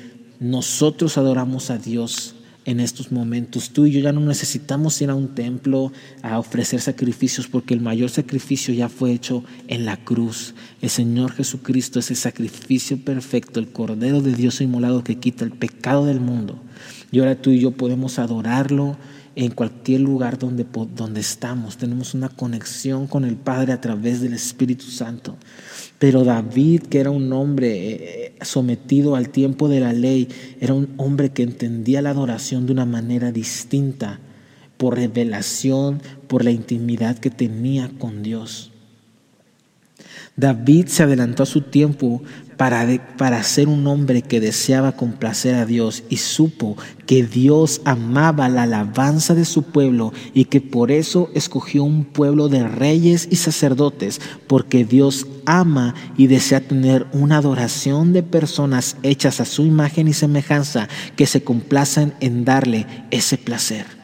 nosotros 0.40 1.16
adoramos 1.16 1.70
a 1.70 1.78
Dios 1.78 2.34
en 2.68 2.80
estos 2.80 3.10
momentos. 3.10 3.70
Tú 3.70 3.86
y 3.86 3.92
yo 3.92 4.00
ya 4.00 4.12
no 4.12 4.20
necesitamos 4.20 5.00
ir 5.00 5.08
a 5.08 5.14
un 5.14 5.34
templo 5.34 5.90
a 6.22 6.38
ofrecer 6.38 6.82
sacrificios 6.82 7.48
porque 7.48 7.72
el 7.72 7.80
mayor 7.80 8.10
sacrificio 8.10 8.74
ya 8.74 8.90
fue 8.90 9.12
hecho 9.12 9.42
en 9.68 9.86
la 9.86 9.96
cruz. 9.96 10.54
El 10.82 10.90
Señor 10.90 11.32
Jesucristo 11.32 11.98
es 11.98 12.10
el 12.10 12.16
sacrificio 12.16 13.02
perfecto, 13.02 13.58
el 13.58 13.72
Cordero 13.72 14.20
de 14.20 14.34
Dios 14.34 14.60
inmolado 14.60 15.02
que 15.02 15.18
quita 15.18 15.46
el 15.46 15.52
pecado 15.52 16.04
del 16.04 16.20
mundo. 16.20 16.60
Y 17.10 17.20
ahora 17.20 17.40
tú 17.40 17.50
y 17.50 17.60
yo 17.60 17.70
podemos 17.70 18.18
adorarlo 18.18 18.98
en 19.38 19.52
cualquier 19.52 20.00
lugar 20.00 20.36
donde, 20.36 20.66
donde 20.96 21.20
estamos. 21.20 21.76
Tenemos 21.76 22.12
una 22.12 22.28
conexión 22.28 23.06
con 23.06 23.24
el 23.24 23.36
Padre 23.36 23.72
a 23.72 23.80
través 23.80 24.20
del 24.20 24.34
Espíritu 24.34 24.86
Santo. 24.86 25.36
Pero 26.00 26.24
David, 26.24 26.82
que 26.82 26.98
era 26.98 27.12
un 27.12 27.32
hombre 27.32 27.70
eh, 27.70 28.34
sometido 28.42 29.14
al 29.14 29.28
tiempo 29.28 29.68
de 29.68 29.78
la 29.78 29.92
ley, 29.92 30.28
era 30.58 30.74
un 30.74 30.92
hombre 30.96 31.30
que 31.30 31.44
entendía 31.44 32.02
la 32.02 32.10
adoración 32.10 32.66
de 32.66 32.72
una 32.72 32.84
manera 32.84 33.30
distinta, 33.30 34.18
por 34.76 34.96
revelación, 34.96 36.02
por 36.26 36.42
la 36.42 36.50
intimidad 36.50 37.16
que 37.16 37.30
tenía 37.30 37.92
con 37.96 38.24
Dios. 38.24 38.72
David 40.34 40.86
se 40.86 41.04
adelantó 41.04 41.44
a 41.44 41.46
su 41.46 41.60
tiempo 41.60 42.24
para, 42.58 42.86
para 43.16 43.42
ser 43.44 43.68
un 43.68 43.86
hombre 43.86 44.20
que 44.20 44.40
deseaba 44.40 44.92
complacer 44.92 45.54
a 45.54 45.64
Dios 45.64 46.02
y 46.10 46.18
supo 46.18 46.76
que 47.06 47.24
Dios 47.24 47.80
amaba 47.84 48.48
la 48.48 48.64
alabanza 48.64 49.34
de 49.34 49.46
su 49.46 49.62
pueblo 49.62 50.12
y 50.34 50.46
que 50.46 50.60
por 50.60 50.90
eso 50.90 51.30
escogió 51.34 51.84
un 51.84 52.04
pueblo 52.04 52.48
de 52.48 52.66
reyes 52.68 53.28
y 53.30 53.36
sacerdotes, 53.36 54.20
porque 54.48 54.84
Dios 54.84 55.26
ama 55.46 55.94
y 56.18 56.26
desea 56.26 56.60
tener 56.60 57.06
una 57.12 57.38
adoración 57.38 58.12
de 58.12 58.24
personas 58.24 58.96
hechas 59.04 59.40
a 59.40 59.44
su 59.46 59.64
imagen 59.64 60.08
y 60.08 60.12
semejanza 60.12 60.88
que 61.16 61.26
se 61.26 61.42
complacen 61.44 62.12
en 62.20 62.44
darle 62.44 62.86
ese 63.10 63.38
placer. 63.38 63.97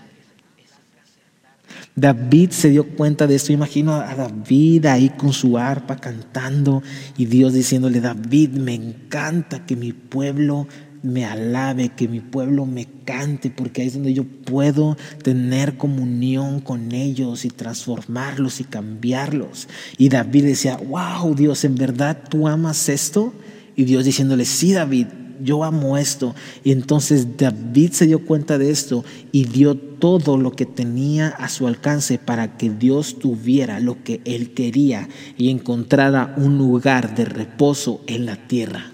David 1.96 2.50
se 2.50 2.70
dio 2.70 2.88
cuenta 2.96 3.26
de 3.26 3.36
esto. 3.36 3.52
Imagino 3.52 3.94
a 3.94 4.14
David 4.14 4.86
ahí 4.86 5.10
con 5.10 5.32
su 5.32 5.58
arpa 5.58 5.96
cantando 5.96 6.82
y 7.16 7.26
Dios 7.26 7.52
diciéndole, 7.52 8.00
David, 8.00 8.50
me 8.50 8.74
encanta 8.74 9.64
que 9.64 9.76
mi 9.76 9.92
pueblo 9.92 10.66
me 11.04 11.26
alabe, 11.26 11.90
que 11.90 12.08
mi 12.08 12.20
pueblo 12.20 12.64
me 12.64 12.86
cante, 13.04 13.50
porque 13.50 13.82
ahí 13.82 13.88
es 13.88 13.94
donde 13.94 14.14
yo 14.14 14.24
puedo 14.24 14.96
tener 15.22 15.76
comunión 15.76 16.60
con 16.60 16.92
ellos 16.92 17.44
y 17.44 17.48
transformarlos 17.50 18.60
y 18.60 18.64
cambiarlos. 18.64 19.68
Y 19.98 20.08
David 20.08 20.44
decía, 20.46 20.78
wow, 20.78 21.34
Dios, 21.34 21.64
¿en 21.64 21.74
verdad 21.74 22.18
tú 22.28 22.48
amas 22.48 22.88
esto? 22.88 23.34
Y 23.76 23.84
Dios 23.84 24.06
diciéndole, 24.06 24.46
sí, 24.46 24.72
David, 24.72 25.08
yo 25.44 25.62
amo 25.62 25.96
esto. 25.96 26.34
Y 26.64 26.72
entonces 26.72 27.36
David 27.36 27.92
se 27.92 28.06
dio 28.06 28.24
cuenta 28.24 28.58
de 28.58 28.70
esto 28.70 29.04
y 29.30 29.44
dio 29.44 29.76
todo 29.76 30.36
lo 30.36 30.52
que 30.52 30.66
tenía 30.66 31.28
a 31.28 31.48
su 31.48 31.66
alcance 31.66 32.18
para 32.18 32.56
que 32.56 32.70
Dios 32.70 33.18
tuviera 33.18 33.78
lo 33.78 34.02
que 34.02 34.20
él 34.24 34.54
quería 34.54 35.08
y 35.36 35.50
encontrara 35.50 36.34
un 36.36 36.58
lugar 36.58 37.14
de 37.14 37.24
reposo 37.26 38.00
en 38.06 38.26
la 38.26 38.36
tierra 38.48 38.90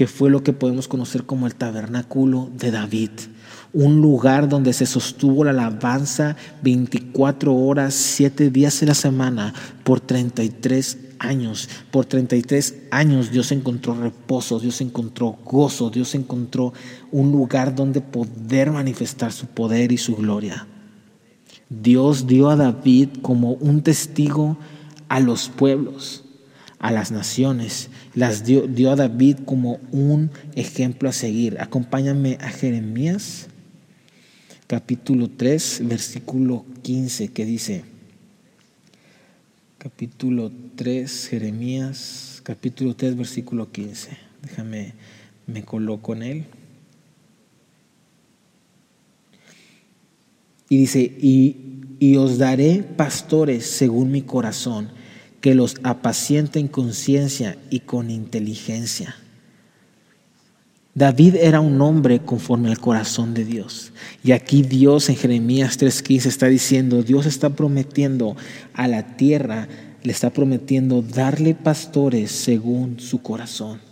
que 0.00 0.06
fue 0.06 0.30
lo 0.30 0.42
que 0.42 0.54
podemos 0.54 0.88
conocer 0.88 1.24
como 1.24 1.46
el 1.46 1.54
tabernáculo 1.54 2.48
de 2.56 2.70
David. 2.70 3.10
Un 3.74 4.00
lugar 4.00 4.48
donde 4.48 4.72
se 4.72 4.86
sostuvo 4.86 5.44
la 5.44 5.50
alabanza 5.50 6.36
24 6.62 7.54
horas, 7.54 7.92
7 7.92 8.48
días 8.48 8.80
de 8.80 8.86
la 8.86 8.94
semana 8.94 9.52
por 9.84 10.00
33 10.00 11.09
años. 11.20 11.68
Por 11.92 12.06
33 12.06 12.74
años 12.90 13.30
Dios 13.30 13.52
encontró 13.52 13.94
reposo, 13.94 14.58
Dios 14.58 14.80
encontró 14.80 15.38
gozo, 15.44 15.90
Dios 15.90 16.16
encontró 16.16 16.72
un 17.12 17.30
lugar 17.30 17.74
donde 17.76 18.00
poder 18.00 18.72
manifestar 18.72 19.30
su 19.30 19.46
poder 19.46 19.92
y 19.92 19.98
su 19.98 20.16
gloria. 20.16 20.66
Dios 21.68 22.26
dio 22.26 22.50
a 22.50 22.56
David 22.56 23.10
como 23.22 23.52
un 23.52 23.82
testigo 23.82 24.58
a 25.08 25.20
los 25.20 25.48
pueblos 25.48 26.24
a 26.80 26.90
las 26.90 27.12
naciones. 27.12 27.90
Las 28.14 28.44
dio, 28.44 28.66
dio, 28.66 28.90
a 28.90 28.96
David 28.96 29.36
como 29.44 29.78
un 29.92 30.30
ejemplo 30.54 31.08
a 31.08 31.12
seguir. 31.12 31.60
Acompáñame 31.60 32.38
a 32.40 32.48
Jeremías 32.48 33.48
capítulo 34.70 35.28
3, 35.28 35.80
versículo 35.84 36.64
15, 36.82 37.32
que 37.32 37.44
dice, 37.44 37.84
capítulo 39.80 40.52
3, 40.76 41.28
Jeremías, 41.28 42.42
capítulo 42.42 42.94
3, 42.94 43.16
versículo 43.16 43.72
15. 43.72 44.10
Déjame, 44.42 44.92
me 45.46 45.64
coloco 45.64 46.12
en 46.12 46.22
él. 46.22 46.44
Y 50.68 50.76
dice, 50.76 51.00
y, 51.00 51.56
y 51.98 52.16
os 52.16 52.36
daré 52.36 52.82
pastores 52.82 53.64
según 53.64 54.10
mi 54.10 54.20
corazón 54.20 54.90
que 55.40 55.54
los 55.54 55.76
apacienta 55.82 56.58
en 56.58 56.68
conciencia 56.68 57.56
y 57.70 57.80
con 57.80 58.10
inteligencia. 58.10 59.16
David 60.94 61.36
era 61.36 61.60
un 61.60 61.80
hombre 61.80 62.20
conforme 62.20 62.68
al 62.68 62.78
corazón 62.78 63.32
de 63.34 63.44
Dios. 63.44 63.92
Y 64.24 64.32
aquí 64.32 64.62
Dios 64.62 65.08
en 65.08 65.16
Jeremías 65.16 65.78
3:15 65.78 66.26
está 66.26 66.46
diciendo, 66.46 67.02
Dios 67.02 67.26
está 67.26 67.50
prometiendo 67.50 68.36
a 68.74 68.88
la 68.88 69.16
tierra, 69.16 69.68
le 70.02 70.12
está 70.12 70.30
prometiendo 70.30 71.02
darle 71.02 71.54
pastores 71.54 72.30
según 72.32 72.98
su 72.98 73.22
corazón 73.22 73.90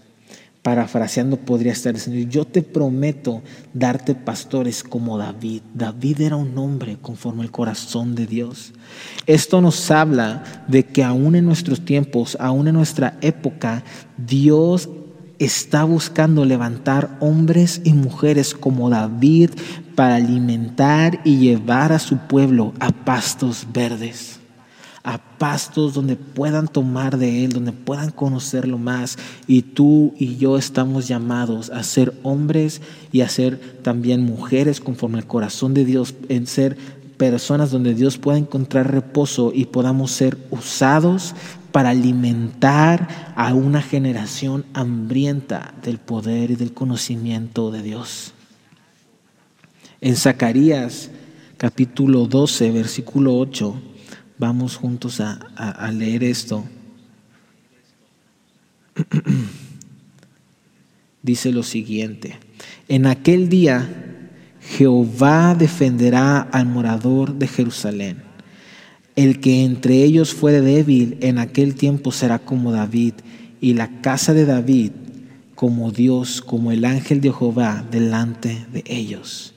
parafraseando 0.69 1.39
podría 1.39 1.73
estar 1.73 1.95
diciendo, 1.95 2.31
yo 2.31 2.45
te 2.45 2.61
prometo 2.61 3.41
darte 3.73 4.15
pastores 4.15 4.83
como 4.83 5.17
David. 5.17 5.63
David 5.73 6.21
era 6.21 6.37
un 6.37 6.59
hombre 6.59 6.99
conforme 7.01 7.43
al 7.43 7.51
corazón 7.51 8.15
de 8.15 8.27
Dios. 8.27 8.75
Esto 9.27 9.63
nos 9.63 9.91
habla 9.91 10.65
de 10.69 10.85
que 10.85 11.03
aún 11.03 11.37
en 11.37 11.47
nuestros 11.47 11.83
tiempos, 11.87 12.37
aún 12.39 12.69
en 12.69 12.75
nuestra 12.75 13.17
época, 13.23 13.83
Dios 14.19 14.91
está 15.39 15.85
buscando 15.85 16.45
levantar 16.45 17.17
hombres 17.21 17.81
y 17.85 17.93
mujeres 17.93 18.55
como 18.55 18.91
David 18.91 19.51
para 19.95 20.17
alimentar 20.17 21.21
y 21.25 21.39
llevar 21.39 21.93
a 21.93 21.99
su 21.99 22.19
pueblo 22.19 22.73
a 22.81 22.91
pastos 22.91 23.67
verdes 23.73 24.39
a 25.09 25.17
pastos 25.39 25.95
donde 25.95 26.17
puedan 26.17 26.69
tomar 26.69 27.17
de 27.17 27.43
Él, 27.43 27.53
donde 27.53 27.73
puedan 27.73 28.11
conocerlo 28.11 28.77
más. 28.77 29.17
Y 29.47 29.63
tú 29.63 30.13
y 30.19 30.37
yo 30.37 30.59
estamos 30.59 31.09
llamados 31.09 31.71
a 31.71 31.83
ser 31.83 32.13
hombres 32.23 32.83
y 33.11 33.23
a 33.23 33.29
ser 33.31 33.59
también 33.83 34.21
mujeres 34.23 34.81
conforme 34.83 35.17
al 35.17 35.27
corazón 35.27 35.73
de 35.73 35.87
Dios, 35.87 36.15
en 36.29 36.47
ser 36.47 36.77
personas 37.17 37.71
donde 37.71 37.95
Dios 37.95 38.19
pueda 38.19 38.37
encontrar 38.37 38.93
reposo 38.93 39.51
y 39.55 39.65
podamos 39.65 40.11
ser 40.11 40.37
usados 40.51 41.35
para 41.79 41.91
alimentar 41.91 43.33
a 43.37 43.55
una 43.55 43.81
generación 43.81 44.67
hambrienta 44.75 45.75
del 45.81 45.99
poder 45.99 46.51
y 46.51 46.57
del 46.57 46.75
conocimiento 46.75 47.71
de 47.71 47.85
Dios. 47.85 48.33
En 50.01 50.17
Zacarías 50.17 51.09
capítulo 51.57 52.27
12, 52.27 52.73
versículo 52.73 53.39
8, 53.39 53.81
Vamos 54.39 54.75
juntos 54.75 55.21
a, 55.21 55.93
leer 55.93 56.25
esto. 56.25 56.65
Dice 61.23 61.53
lo 61.53 61.63
siguiente, 61.63 62.41
en 62.89 63.07
aquel 63.07 63.49
día 63.49 64.27
Jehová 64.61 65.55
defenderá 65.55 66.41
al 66.41 66.67
morador 66.67 67.35
de 67.35 67.47
Jerusalén. 67.47 68.28
El 69.19 69.41
que 69.41 69.65
entre 69.65 70.05
ellos 70.05 70.33
fuere 70.33 70.61
débil 70.61 71.19
en 71.23 71.39
aquel 71.39 71.75
tiempo 71.75 72.13
será 72.13 72.39
como 72.39 72.71
David, 72.71 73.15
y 73.61 73.75
la 73.75 74.01
casa 74.01 74.33
de 74.33 74.47
David 74.47 74.93
como 75.57 75.91
Dios, 75.91 76.41
como 76.41 76.71
el 76.71 76.85
ángel 76.85 77.21
de 77.21 77.33
Jehová 77.33 77.85
delante 77.91 78.65
de 78.73 78.85
ellos. 78.87 79.55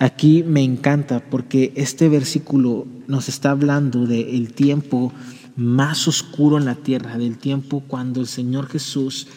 Aquí 0.00 0.42
me 0.42 0.64
encanta 0.64 1.20
porque 1.30 1.72
este 1.76 2.08
versículo 2.08 2.88
nos 3.06 3.28
está 3.28 3.52
hablando 3.52 4.04
del 4.04 4.52
tiempo 4.52 5.12
más 5.54 6.08
oscuro 6.08 6.58
en 6.58 6.64
la 6.64 6.74
tierra, 6.74 7.18
del 7.18 7.38
tiempo 7.38 7.84
cuando 7.86 8.20
el 8.20 8.26
Señor 8.26 8.66
Jesús 8.66 9.28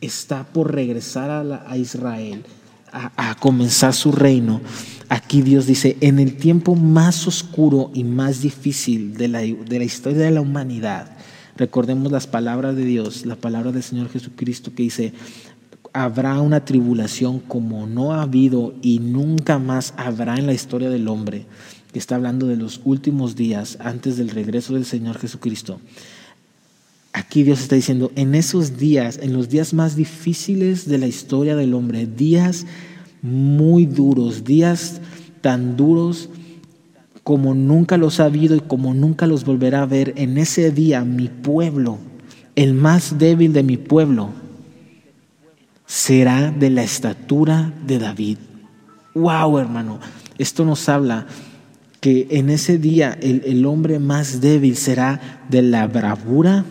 está 0.00 0.42
por 0.42 0.74
regresar 0.74 1.30
a, 1.30 1.76
Israel, 1.76 2.42
a, 2.94 3.34
comenzar 3.36 3.92
su 3.92 4.12
reino. 4.12 4.60
Aquí 5.08 5.42
Dios 5.42 5.66
dice, 5.66 5.96
en 6.00 6.18
el 6.18 6.36
tiempo 6.36 6.74
más 6.74 7.26
oscuro 7.26 7.90
y 7.92 8.04
más 8.04 8.40
difícil 8.40 9.16
de 9.16 9.28
la, 9.28 9.40
de 9.40 9.78
la 9.78 9.84
historia 9.84 10.18
de 10.18 10.30
la 10.30 10.40
humanidad, 10.40 11.16
recordemos 11.56 12.10
las 12.10 12.26
palabras 12.26 12.76
de 12.76 12.84
Dios, 12.84 13.26
la 13.26 13.36
palabra 13.36 13.72
del 13.72 13.82
Señor 13.82 14.08
Jesucristo 14.10 14.72
que 14.74 14.84
dice, 14.84 15.12
habrá 15.92 16.40
una 16.40 16.64
tribulación 16.64 17.40
como 17.40 17.86
no 17.86 18.12
ha 18.12 18.22
habido 18.22 18.74
y 18.80 19.00
nunca 19.00 19.58
más 19.58 19.94
habrá 19.96 20.36
en 20.36 20.46
la 20.46 20.54
historia 20.54 20.88
del 20.88 21.08
hombre, 21.08 21.46
que 21.92 21.98
está 21.98 22.16
hablando 22.16 22.46
de 22.46 22.56
los 22.56 22.80
últimos 22.84 23.36
días 23.36 23.76
antes 23.80 24.16
del 24.16 24.30
regreso 24.30 24.74
del 24.74 24.84
Señor 24.84 25.18
Jesucristo. 25.18 25.80
Aquí 27.16 27.44
Dios 27.44 27.60
está 27.60 27.76
diciendo, 27.76 28.10
en 28.16 28.34
esos 28.34 28.76
días, 28.76 29.20
en 29.22 29.32
los 29.32 29.48
días 29.48 29.72
más 29.72 29.94
difíciles 29.94 30.88
de 30.88 30.98
la 30.98 31.06
historia 31.06 31.54
del 31.54 31.72
hombre, 31.72 32.06
días 32.06 32.66
muy 33.22 33.86
duros, 33.86 34.44
días 34.44 35.00
tan 35.40 35.76
duros 35.76 36.28
como 37.22 37.54
nunca 37.54 37.98
los 37.98 38.18
ha 38.18 38.24
habido 38.24 38.56
y 38.56 38.60
como 38.60 38.94
nunca 38.94 39.28
los 39.28 39.44
volverá 39.44 39.82
a 39.82 39.86
ver, 39.86 40.12
en 40.16 40.38
ese 40.38 40.72
día 40.72 41.04
mi 41.04 41.28
pueblo, 41.28 41.98
el 42.56 42.74
más 42.74 43.16
débil 43.16 43.52
de 43.52 43.62
mi 43.62 43.76
pueblo, 43.76 44.30
será 45.86 46.50
de 46.50 46.68
la 46.68 46.82
estatura 46.82 47.72
de 47.86 48.00
David. 48.00 48.38
Wow, 49.14 49.58
hermano, 49.60 50.00
esto 50.36 50.64
nos 50.64 50.88
habla 50.88 51.28
que 52.00 52.26
en 52.30 52.50
ese 52.50 52.76
día 52.76 53.16
el, 53.22 53.64
hombre 53.64 54.00
más 54.00 54.40
débil 54.40 54.76
será 54.76 55.44
de 55.48 55.62
la 55.62 55.86
bravura, 55.86 56.64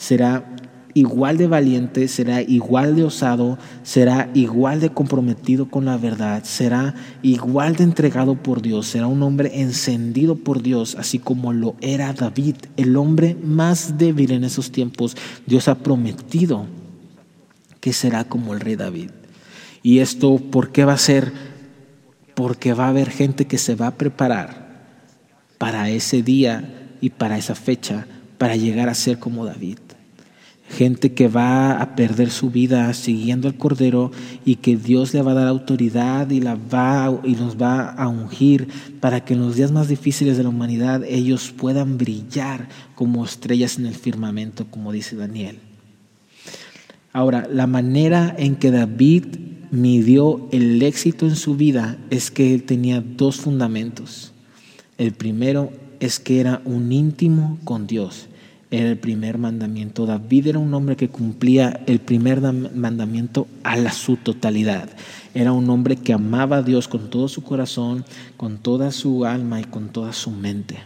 será 0.00 0.56
igual 0.94 1.36
de 1.36 1.46
valiente, 1.46 2.08
será 2.08 2.40
igual 2.42 2.96
de 2.96 3.04
osado, 3.04 3.58
será 3.82 4.30
igual 4.34 4.80
de 4.80 4.90
comprometido 4.90 5.68
con 5.70 5.84
la 5.84 5.98
verdad, 5.98 6.42
será 6.44 6.94
igual 7.22 7.76
de 7.76 7.84
entregado 7.84 8.34
por 8.34 8.62
Dios, 8.62 8.86
será 8.86 9.06
un 9.06 9.22
hombre 9.22 9.60
encendido 9.60 10.36
por 10.36 10.62
Dios, 10.62 10.96
así 10.98 11.18
como 11.18 11.52
lo 11.52 11.76
era 11.80 12.12
David, 12.12 12.56
el 12.76 12.96
hombre 12.96 13.36
más 13.42 13.98
débil 13.98 14.32
en 14.32 14.44
esos 14.44 14.72
tiempos. 14.72 15.16
Dios 15.46 15.68
ha 15.68 15.76
prometido 15.76 16.66
que 17.80 17.92
será 17.92 18.24
como 18.24 18.54
el 18.54 18.60
rey 18.60 18.76
David. 18.76 19.10
Y 19.82 19.98
esto, 19.98 20.38
¿por 20.38 20.72
qué 20.72 20.84
va 20.84 20.94
a 20.94 20.98
ser? 20.98 21.32
Porque 22.34 22.72
va 22.72 22.86
a 22.86 22.88
haber 22.88 23.10
gente 23.10 23.46
que 23.46 23.58
se 23.58 23.74
va 23.74 23.88
a 23.88 23.96
preparar 23.96 24.70
para 25.58 25.90
ese 25.90 26.22
día 26.22 26.96
y 27.00 27.10
para 27.10 27.38
esa 27.38 27.54
fecha, 27.54 28.06
para 28.38 28.56
llegar 28.56 28.88
a 28.88 28.94
ser 28.94 29.18
como 29.18 29.44
David. 29.44 29.78
Gente 30.70 31.12
que 31.14 31.26
va 31.26 31.80
a 31.80 31.96
perder 31.96 32.30
su 32.30 32.50
vida 32.50 32.92
siguiendo 32.94 33.48
al 33.48 33.56
Cordero 33.56 34.12
y 34.44 34.56
que 34.56 34.76
Dios 34.76 35.12
le 35.12 35.20
va 35.20 35.32
a 35.32 35.34
dar 35.34 35.48
autoridad 35.48 36.30
y, 36.30 36.40
la 36.40 36.54
va, 36.54 37.20
y 37.24 37.32
nos 37.32 37.60
va 37.60 37.90
a 37.90 38.08
ungir 38.08 38.68
para 39.00 39.24
que 39.24 39.34
en 39.34 39.40
los 39.40 39.56
días 39.56 39.72
más 39.72 39.88
difíciles 39.88 40.36
de 40.36 40.44
la 40.44 40.48
humanidad 40.48 41.02
ellos 41.04 41.52
puedan 41.56 41.98
brillar 41.98 42.68
como 42.94 43.24
estrellas 43.24 43.78
en 43.78 43.86
el 43.86 43.94
firmamento, 43.94 44.66
como 44.70 44.92
dice 44.92 45.16
Daniel. 45.16 45.58
Ahora, 47.12 47.48
la 47.50 47.66
manera 47.66 48.32
en 48.38 48.54
que 48.54 48.70
David 48.70 49.24
midió 49.72 50.48
el 50.52 50.80
éxito 50.82 51.26
en 51.26 51.34
su 51.34 51.56
vida 51.56 51.98
es 52.10 52.30
que 52.30 52.54
él 52.54 52.62
tenía 52.62 53.00
dos 53.00 53.40
fundamentos. 53.40 54.32
El 54.98 55.12
primero 55.12 55.72
es 55.98 56.20
que 56.20 56.38
era 56.38 56.62
un 56.64 56.92
íntimo 56.92 57.58
con 57.64 57.88
Dios 57.88 58.29
era 58.70 58.88
el 58.88 58.98
primer 58.98 59.38
mandamiento. 59.38 60.06
David 60.06 60.48
era 60.48 60.58
un 60.58 60.72
hombre 60.74 60.96
que 60.96 61.08
cumplía 61.08 61.80
el 61.86 61.98
primer 61.98 62.40
mandamiento 62.40 63.46
a 63.64 63.76
la, 63.76 63.92
su 63.92 64.16
totalidad. 64.16 64.88
Era 65.34 65.52
un 65.52 65.68
hombre 65.70 65.96
que 65.96 66.12
amaba 66.12 66.58
a 66.58 66.62
Dios 66.62 66.88
con 66.88 67.10
todo 67.10 67.28
su 67.28 67.42
corazón, 67.42 68.04
con 68.36 68.58
toda 68.58 68.92
su 68.92 69.24
alma 69.24 69.60
y 69.60 69.64
con 69.64 69.88
toda 69.88 70.12
su 70.12 70.30
mente. 70.30 70.78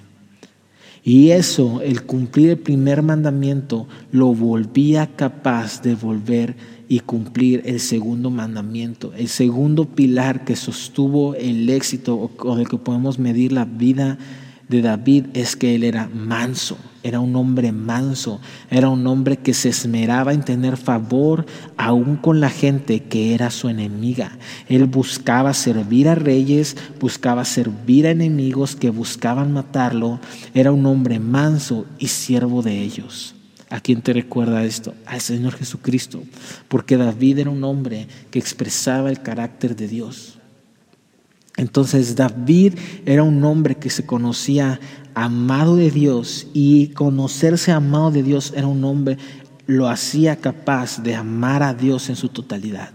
Y 1.02 1.30
eso, 1.30 1.82
el 1.82 2.02
cumplir 2.04 2.50
el 2.50 2.58
primer 2.58 3.02
mandamiento, 3.02 3.86
lo 4.10 4.32
volvía 4.32 5.06
capaz 5.06 5.82
de 5.82 5.94
volver 5.94 6.56
y 6.88 7.00
cumplir 7.00 7.62
el 7.66 7.80
segundo 7.80 8.30
mandamiento, 8.30 9.12
el 9.16 9.28
segundo 9.28 9.86
pilar 9.86 10.44
que 10.44 10.56
sostuvo 10.56 11.34
el 11.34 11.68
éxito 11.68 12.14
o 12.14 12.28
con 12.28 12.60
el 12.60 12.68
que 12.68 12.78
podemos 12.78 13.18
medir 13.18 13.52
la 13.52 13.64
vida 13.64 14.18
de 14.68 14.82
David 14.82 15.26
es 15.34 15.56
que 15.56 15.74
él 15.74 15.84
era 15.84 16.08
manso, 16.08 16.76
era 17.04 17.20
un 17.20 17.36
hombre 17.36 17.70
manso, 17.70 18.40
era 18.70 18.88
un 18.88 19.06
hombre 19.06 19.36
que 19.36 19.52
se 19.52 19.68
esmeraba 19.68 20.32
en 20.32 20.42
tener 20.42 20.78
favor 20.78 21.44
aún 21.76 22.16
con 22.16 22.40
la 22.40 22.48
gente 22.48 23.00
que 23.00 23.34
era 23.34 23.50
su 23.50 23.68
enemiga. 23.68 24.38
Él 24.68 24.86
buscaba 24.86 25.52
servir 25.52 26.08
a 26.08 26.14
reyes, 26.14 26.76
buscaba 26.98 27.44
servir 27.44 28.06
a 28.06 28.10
enemigos 28.10 28.74
que 28.74 28.88
buscaban 28.88 29.52
matarlo. 29.52 30.18
Era 30.54 30.72
un 30.72 30.86
hombre 30.86 31.20
manso 31.20 31.84
y 31.98 32.08
siervo 32.08 32.62
de 32.62 32.80
ellos. 32.80 33.34
¿A 33.68 33.80
quién 33.80 34.00
te 34.00 34.14
recuerda 34.14 34.64
esto? 34.64 34.94
Al 35.04 35.20
Señor 35.20 35.54
Jesucristo, 35.54 36.22
porque 36.68 36.96
David 36.96 37.40
era 37.40 37.50
un 37.50 37.64
hombre 37.64 38.08
que 38.30 38.38
expresaba 38.38 39.10
el 39.10 39.20
carácter 39.20 39.76
de 39.76 39.88
Dios. 39.88 40.33
Entonces 41.56 42.16
David 42.16 42.74
era 43.06 43.22
un 43.22 43.44
hombre 43.44 43.76
que 43.76 43.90
se 43.90 44.04
conocía 44.04 44.80
amado 45.14 45.76
de 45.76 45.90
Dios 45.90 46.48
y 46.52 46.88
conocerse 46.88 47.70
amado 47.70 48.10
de 48.10 48.22
Dios 48.22 48.52
era 48.56 48.66
un 48.66 48.84
hombre, 48.84 49.18
lo 49.66 49.88
hacía 49.88 50.36
capaz 50.36 51.02
de 51.02 51.14
amar 51.14 51.62
a 51.62 51.74
Dios 51.74 52.08
en 52.08 52.16
su 52.16 52.28
totalidad. 52.28 52.90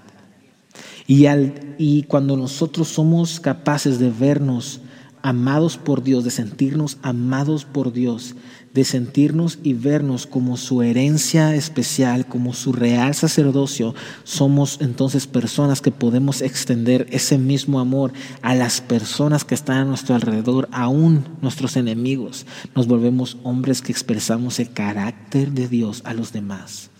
Y, 1.07 1.25
al, 1.25 1.75
y 1.77 2.03
cuando 2.03 2.37
nosotros 2.37 2.89
somos 2.89 3.39
capaces 3.39 3.97
de 3.97 4.11
vernos 4.11 4.81
amados 5.21 5.77
por 5.77 6.03
Dios, 6.03 6.23
de 6.23 6.29
sentirnos 6.29 6.97
amados 7.01 7.65
por 7.65 7.91
Dios, 7.91 8.35
de 8.73 8.83
sentirnos 8.83 9.59
y 9.63 9.73
vernos 9.73 10.27
como 10.27 10.57
su 10.57 10.81
herencia 10.81 11.55
especial, 11.55 12.27
como 12.27 12.53
su 12.53 12.71
real 12.71 13.15
sacerdocio, 13.15 13.95
somos 14.23 14.77
entonces 14.81 15.27
personas 15.27 15.81
que 15.81 15.91
podemos 15.91 16.41
extender 16.41 17.07
ese 17.09 17.37
mismo 17.37 17.79
amor 17.79 18.13
a 18.41 18.53
las 18.53 18.81
personas 18.81 19.43
que 19.43 19.55
están 19.55 19.77
a 19.77 19.85
nuestro 19.85 20.15
alrededor, 20.15 20.69
aún 20.71 21.25
nuestros 21.41 21.77
enemigos. 21.77 22.45
Nos 22.75 22.87
volvemos 22.87 23.37
hombres 23.43 23.81
que 23.81 23.91
expresamos 23.91 24.59
el 24.59 24.71
carácter 24.71 25.51
de 25.51 25.67
Dios 25.67 26.01
a 26.05 26.13
los 26.13 26.31
demás. 26.31 26.91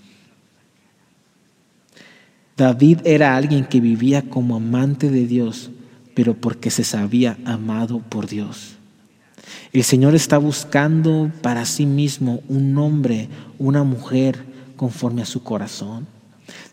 David 2.58 3.00
era 3.06 3.38
alguien 3.38 3.64
que 3.64 3.80
vivía 3.80 4.24
como 4.24 4.58
amante 4.58 5.10
de 5.10 5.26
Dios, 5.26 5.70
pero 6.14 6.34
porque 6.34 6.72
se 6.72 6.84
sabía 6.84 7.38
amado 7.46 8.00
por 8.00 8.28
Dios. 8.28 8.79
El 9.74 9.84
Señor 9.84 10.16
está 10.16 10.38
buscando 10.38 11.32
para 11.42 11.66
sí 11.66 11.86
mismo 11.86 12.42
un 12.48 12.78
hombre, 12.78 13.30
una 13.58 13.84
mujer 13.84 14.44
conforme 14.76 15.22
a 15.22 15.26
su 15.26 15.44
corazón. 15.44 16.08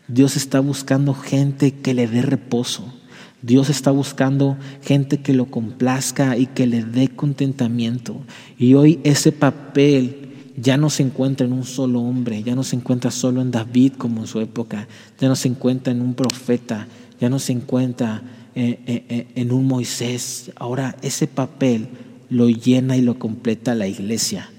Dios 0.07 0.37
está 0.37 0.59
buscando 0.59 1.13
gente 1.13 1.71
que 1.71 1.93
le 1.93 2.07
dé 2.07 2.21
reposo. 2.21 2.93
Dios 3.41 3.69
está 3.69 3.91
buscando 3.91 4.57
gente 4.81 5.19
que 5.19 5.33
lo 5.33 5.45
complazca 5.45 6.37
y 6.37 6.47
que 6.47 6.65
le 6.65 6.83
dé 6.83 7.09
contentamiento. 7.09 8.17
Y 8.57 8.73
hoy 8.73 8.99
ese 9.03 9.31
papel 9.31 10.27
ya 10.55 10.77
no 10.77 10.89
se 10.89 11.03
encuentra 11.03 11.45
en 11.45 11.53
un 11.53 11.65
solo 11.65 12.01
hombre, 12.01 12.41
ya 12.41 12.55
no 12.55 12.63
se 12.63 12.75
encuentra 12.75 13.11
solo 13.11 13.41
en 13.41 13.51
David 13.51 13.93
como 13.97 14.21
en 14.21 14.27
su 14.27 14.39
época, 14.39 14.87
ya 15.19 15.27
no 15.27 15.35
se 15.35 15.49
encuentra 15.49 15.93
en 15.93 16.01
un 16.01 16.15
profeta, 16.15 16.87
ya 17.21 17.29
no 17.29 17.37
se 17.37 17.51
encuentra 17.51 18.23
en, 18.55 18.79
en, 18.87 19.27
en 19.35 19.51
un 19.51 19.67
Moisés. 19.67 20.51
Ahora 20.55 20.95
ese 21.03 21.27
papel 21.27 21.89
lo 22.29 22.49
llena 22.49 22.97
y 22.97 23.01
lo 23.01 23.19
completa 23.19 23.75
la 23.75 23.87
iglesia, 23.87 24.49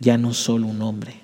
ya 0.00 0.18
no 0.18 0.34
solo 0.34 0.66
un 0.66 0.82
hombre. 0.82 1.14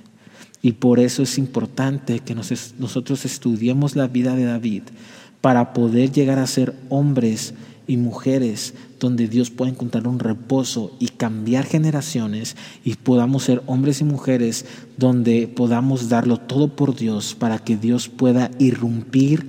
Y 0.62 0.72
por 0.72 1.00
eso 1.00 1.22
es 1.22 1.38
importante 1.38 2.20
que 2.20 2.34
nosotros 2.34 3.24
estudiemos 3.24 3.96
la 3.96 4.06
vida 4.06 4.36
de 4.36 4.44
David 4.44 4.82
para 5.40 5.72
poder 5.72 6.12
llegar 6.12 6.38
a 6.38 6.46
ser 6.46 6.74
hombres 6.88 7.54
y 7.88 7.96
mujeres 7.96 8.74
donde 9.00 9.26
Dios 9.26 9.50
pueda 9.50 9.72
encontrar 9.72 10.06
un 10.06 10.20
reposo 10.20 10.96
y 11.00 11.08
cambiar 11.08 11.64
generaciones 11.64 12.56
y 12.84 12.94
podamos 12.94 13.42
ser 13.42 13.60
hombres 13.66 14.00
y 14.00 14.04
mujeres 14.04 14.64
donde 14.96 15.48
podamos 15.48 16.08
darlo 16.08 16.38
todo 16.38 16.76
por 16.76 16.94
Dios 16.94 17.34
para 17.34 17.58
que 17.58 17.76
Dios 17.76 18.08
pueda 18.08 18.52
irrumpir 18.60 19.48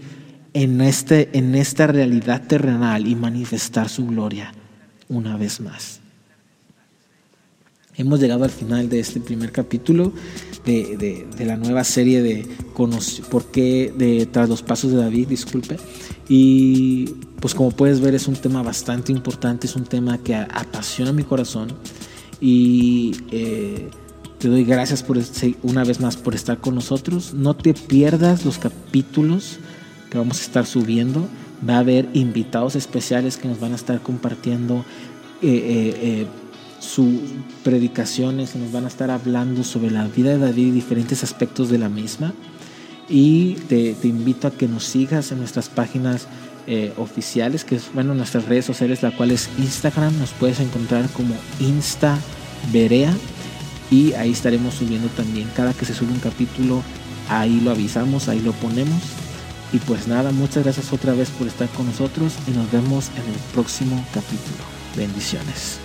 en, 0.53 0.81
este, 0.81 1.29
en 1.37 1.53
esta 1.53 1.85
realidad 1.85 2.41
terrenal 2.47 3.07
y 3.07 3.13
manifestar 3.13 3.87
su 3.87 4.07
gloria 4.07 4.51
una 5.07 5.37
vez 5.37 5.59
más. 5.59 6.02
Hemos 7.95 8.19
llegado 8.19 8.43
al 8.43 8.49
final 8.49 8.89
de 8.89 8.99
este 8.99 9.19
primer 9.19 9.51
capítulo 9.51 10.11
de, 10.65 11.27
la 11.39 11.57
nueva 11.57 11.83
serie 11.83 12.21
de 12.23 12.47
por 13.29 13.45
qué 13.51 13.93
de 13.95 14.25
tras 14.25 14.49
los 14.49 14.63
pasos 14.63 14.91
de 14.91 14.97
David, 14.97 15.27
disculpe. 15.27 15.77
Y 16.27 17.05
pues 17.39 17.53
como 17.53 17.71
puedes 17.71 17.99
ver 17.99 18.15
es 18.15 18.27
un 18.27 18.35
tema 18.35 18.63
bastante 18.63 19.11
importante, 19.11 19.67
es 19.67 19.75
un 19.75 19.83
tema 19.83 20.17
que 20.17 20.33
apasiona 20.33 21.11
mi 21.11 21.23
corazón 21.23 21.67
y 22.41 23.11
eh, 23.31 23.89
te 24.39 24.47
doy 24.47 24.63
gracias 24.63 25.03
por 25.03 25.19
una 25.61 25.83
vez 25.83 25.99
más 25.99 26.17
por 26.17 26.33
estar 26.33 26.57
con 26.59 26.75
nosotros. 26.75 27.33
No 27.33 27.55
te 27.55 27.75
pierdas 27.75 28.43
los 28.43 28.57
capítulos 28.57 29.59
que 30.09 30.17
vamos 30.17 30.39
a 30.39 30.43
estar 30.43 30.65
subiendo. 30.65 31.27
Va 31.67 31.75
a 31.75 31.79
haber 31.79 32.09
invitados 32.13 32.75
especiales 32.75 33.37
que 33.37 33.47
nos 33.47 33.59
van 33.59 33.71
a 33.71 33.75
estar 33.75 34.01
compartiendo. 34.01 34.83
Eh, 35.41 35.93
eh, 36.01 36.27
sus 36.83 37.21
predicaciones, 37.63 38.55
nos 38.55 38.71
van 38.71 38.83
a 38.85 38.89
estar 38.89 39.09
hablando 39.09 39.63
sobre 39.63 39.89
la 39.89 40.05
vida 40.07 40.31
de 40.31 40.37
David 40.37 40.67
y 40.67 40.71
diferentes 40.71 41.23
aspectos 41.23 41.69
de 41.69 41.77
la 41.77 41.89
misma. 41.89 42.33
Y 43.07 43.53
te, 43.67 43.95
invito 44.03 44.47
a 44.47 44.51
que 44.51 44.67
nos 44.67 44.83
sigas 44.83 45.31
en 45.31 45.39
nuestras 45.39 45.69
páginas 45.69 46.27
eh, 46.67 46.93
oficiales, 46.97 47.63
que 47.63 47.75
es, 47.75 47.85
bueno, 47.93 48.13
nuestras 48.13 48.45
redes 48.45 48.65
sociales, 48.65 49.01
la 49.01 49.11
cual 49.15 49.31
es 49.31 49.49
Instagram, 49.57 50.17
nos 50.19 50.31
puedes 50.31 50.59
encontrar 50.59 51.07
como 51.09 51.35
Insta 51.59 52.17
Berea 52.71 53.13
y 53.91 54.13
ahí 54.13 54.31
estaremos 54.31 54.75
subiendo 54.75 55.07
también 55.09 55.49
cada 55.55 55.73
que 55.73 55.85
se 55.85 55.93
sube 55.93 56.11
un 56.11 56.19
capítulo, 56.19 56.81
ahí 57.29 57.59
lo 57.61 57.71
avisamos, 57.71 58.27
ahí 58.27 58.39
lo 58.39 58.51
ponemos. 58.53 59.01
Y 59.71 59.77
pues 59.79 60.07
nada, 60.07 60.31
muchas 60.31 60.63
gracias 60.63 60.93
otra 60.93 61.13
vez 61.13 61.29
por 61.31 61.47
estar 61.47 61.67
con 61.69 61.87
nosotros 61.87 62.33
y 62.47 62.51
nos 62.51 62.71
vemos 62.71 63.09
en 63.09 63.33
el 63.33 63.39
próximo 63.53 64.03
capítulo. 64.13 64.63
Bendiciones. 64.95 65.79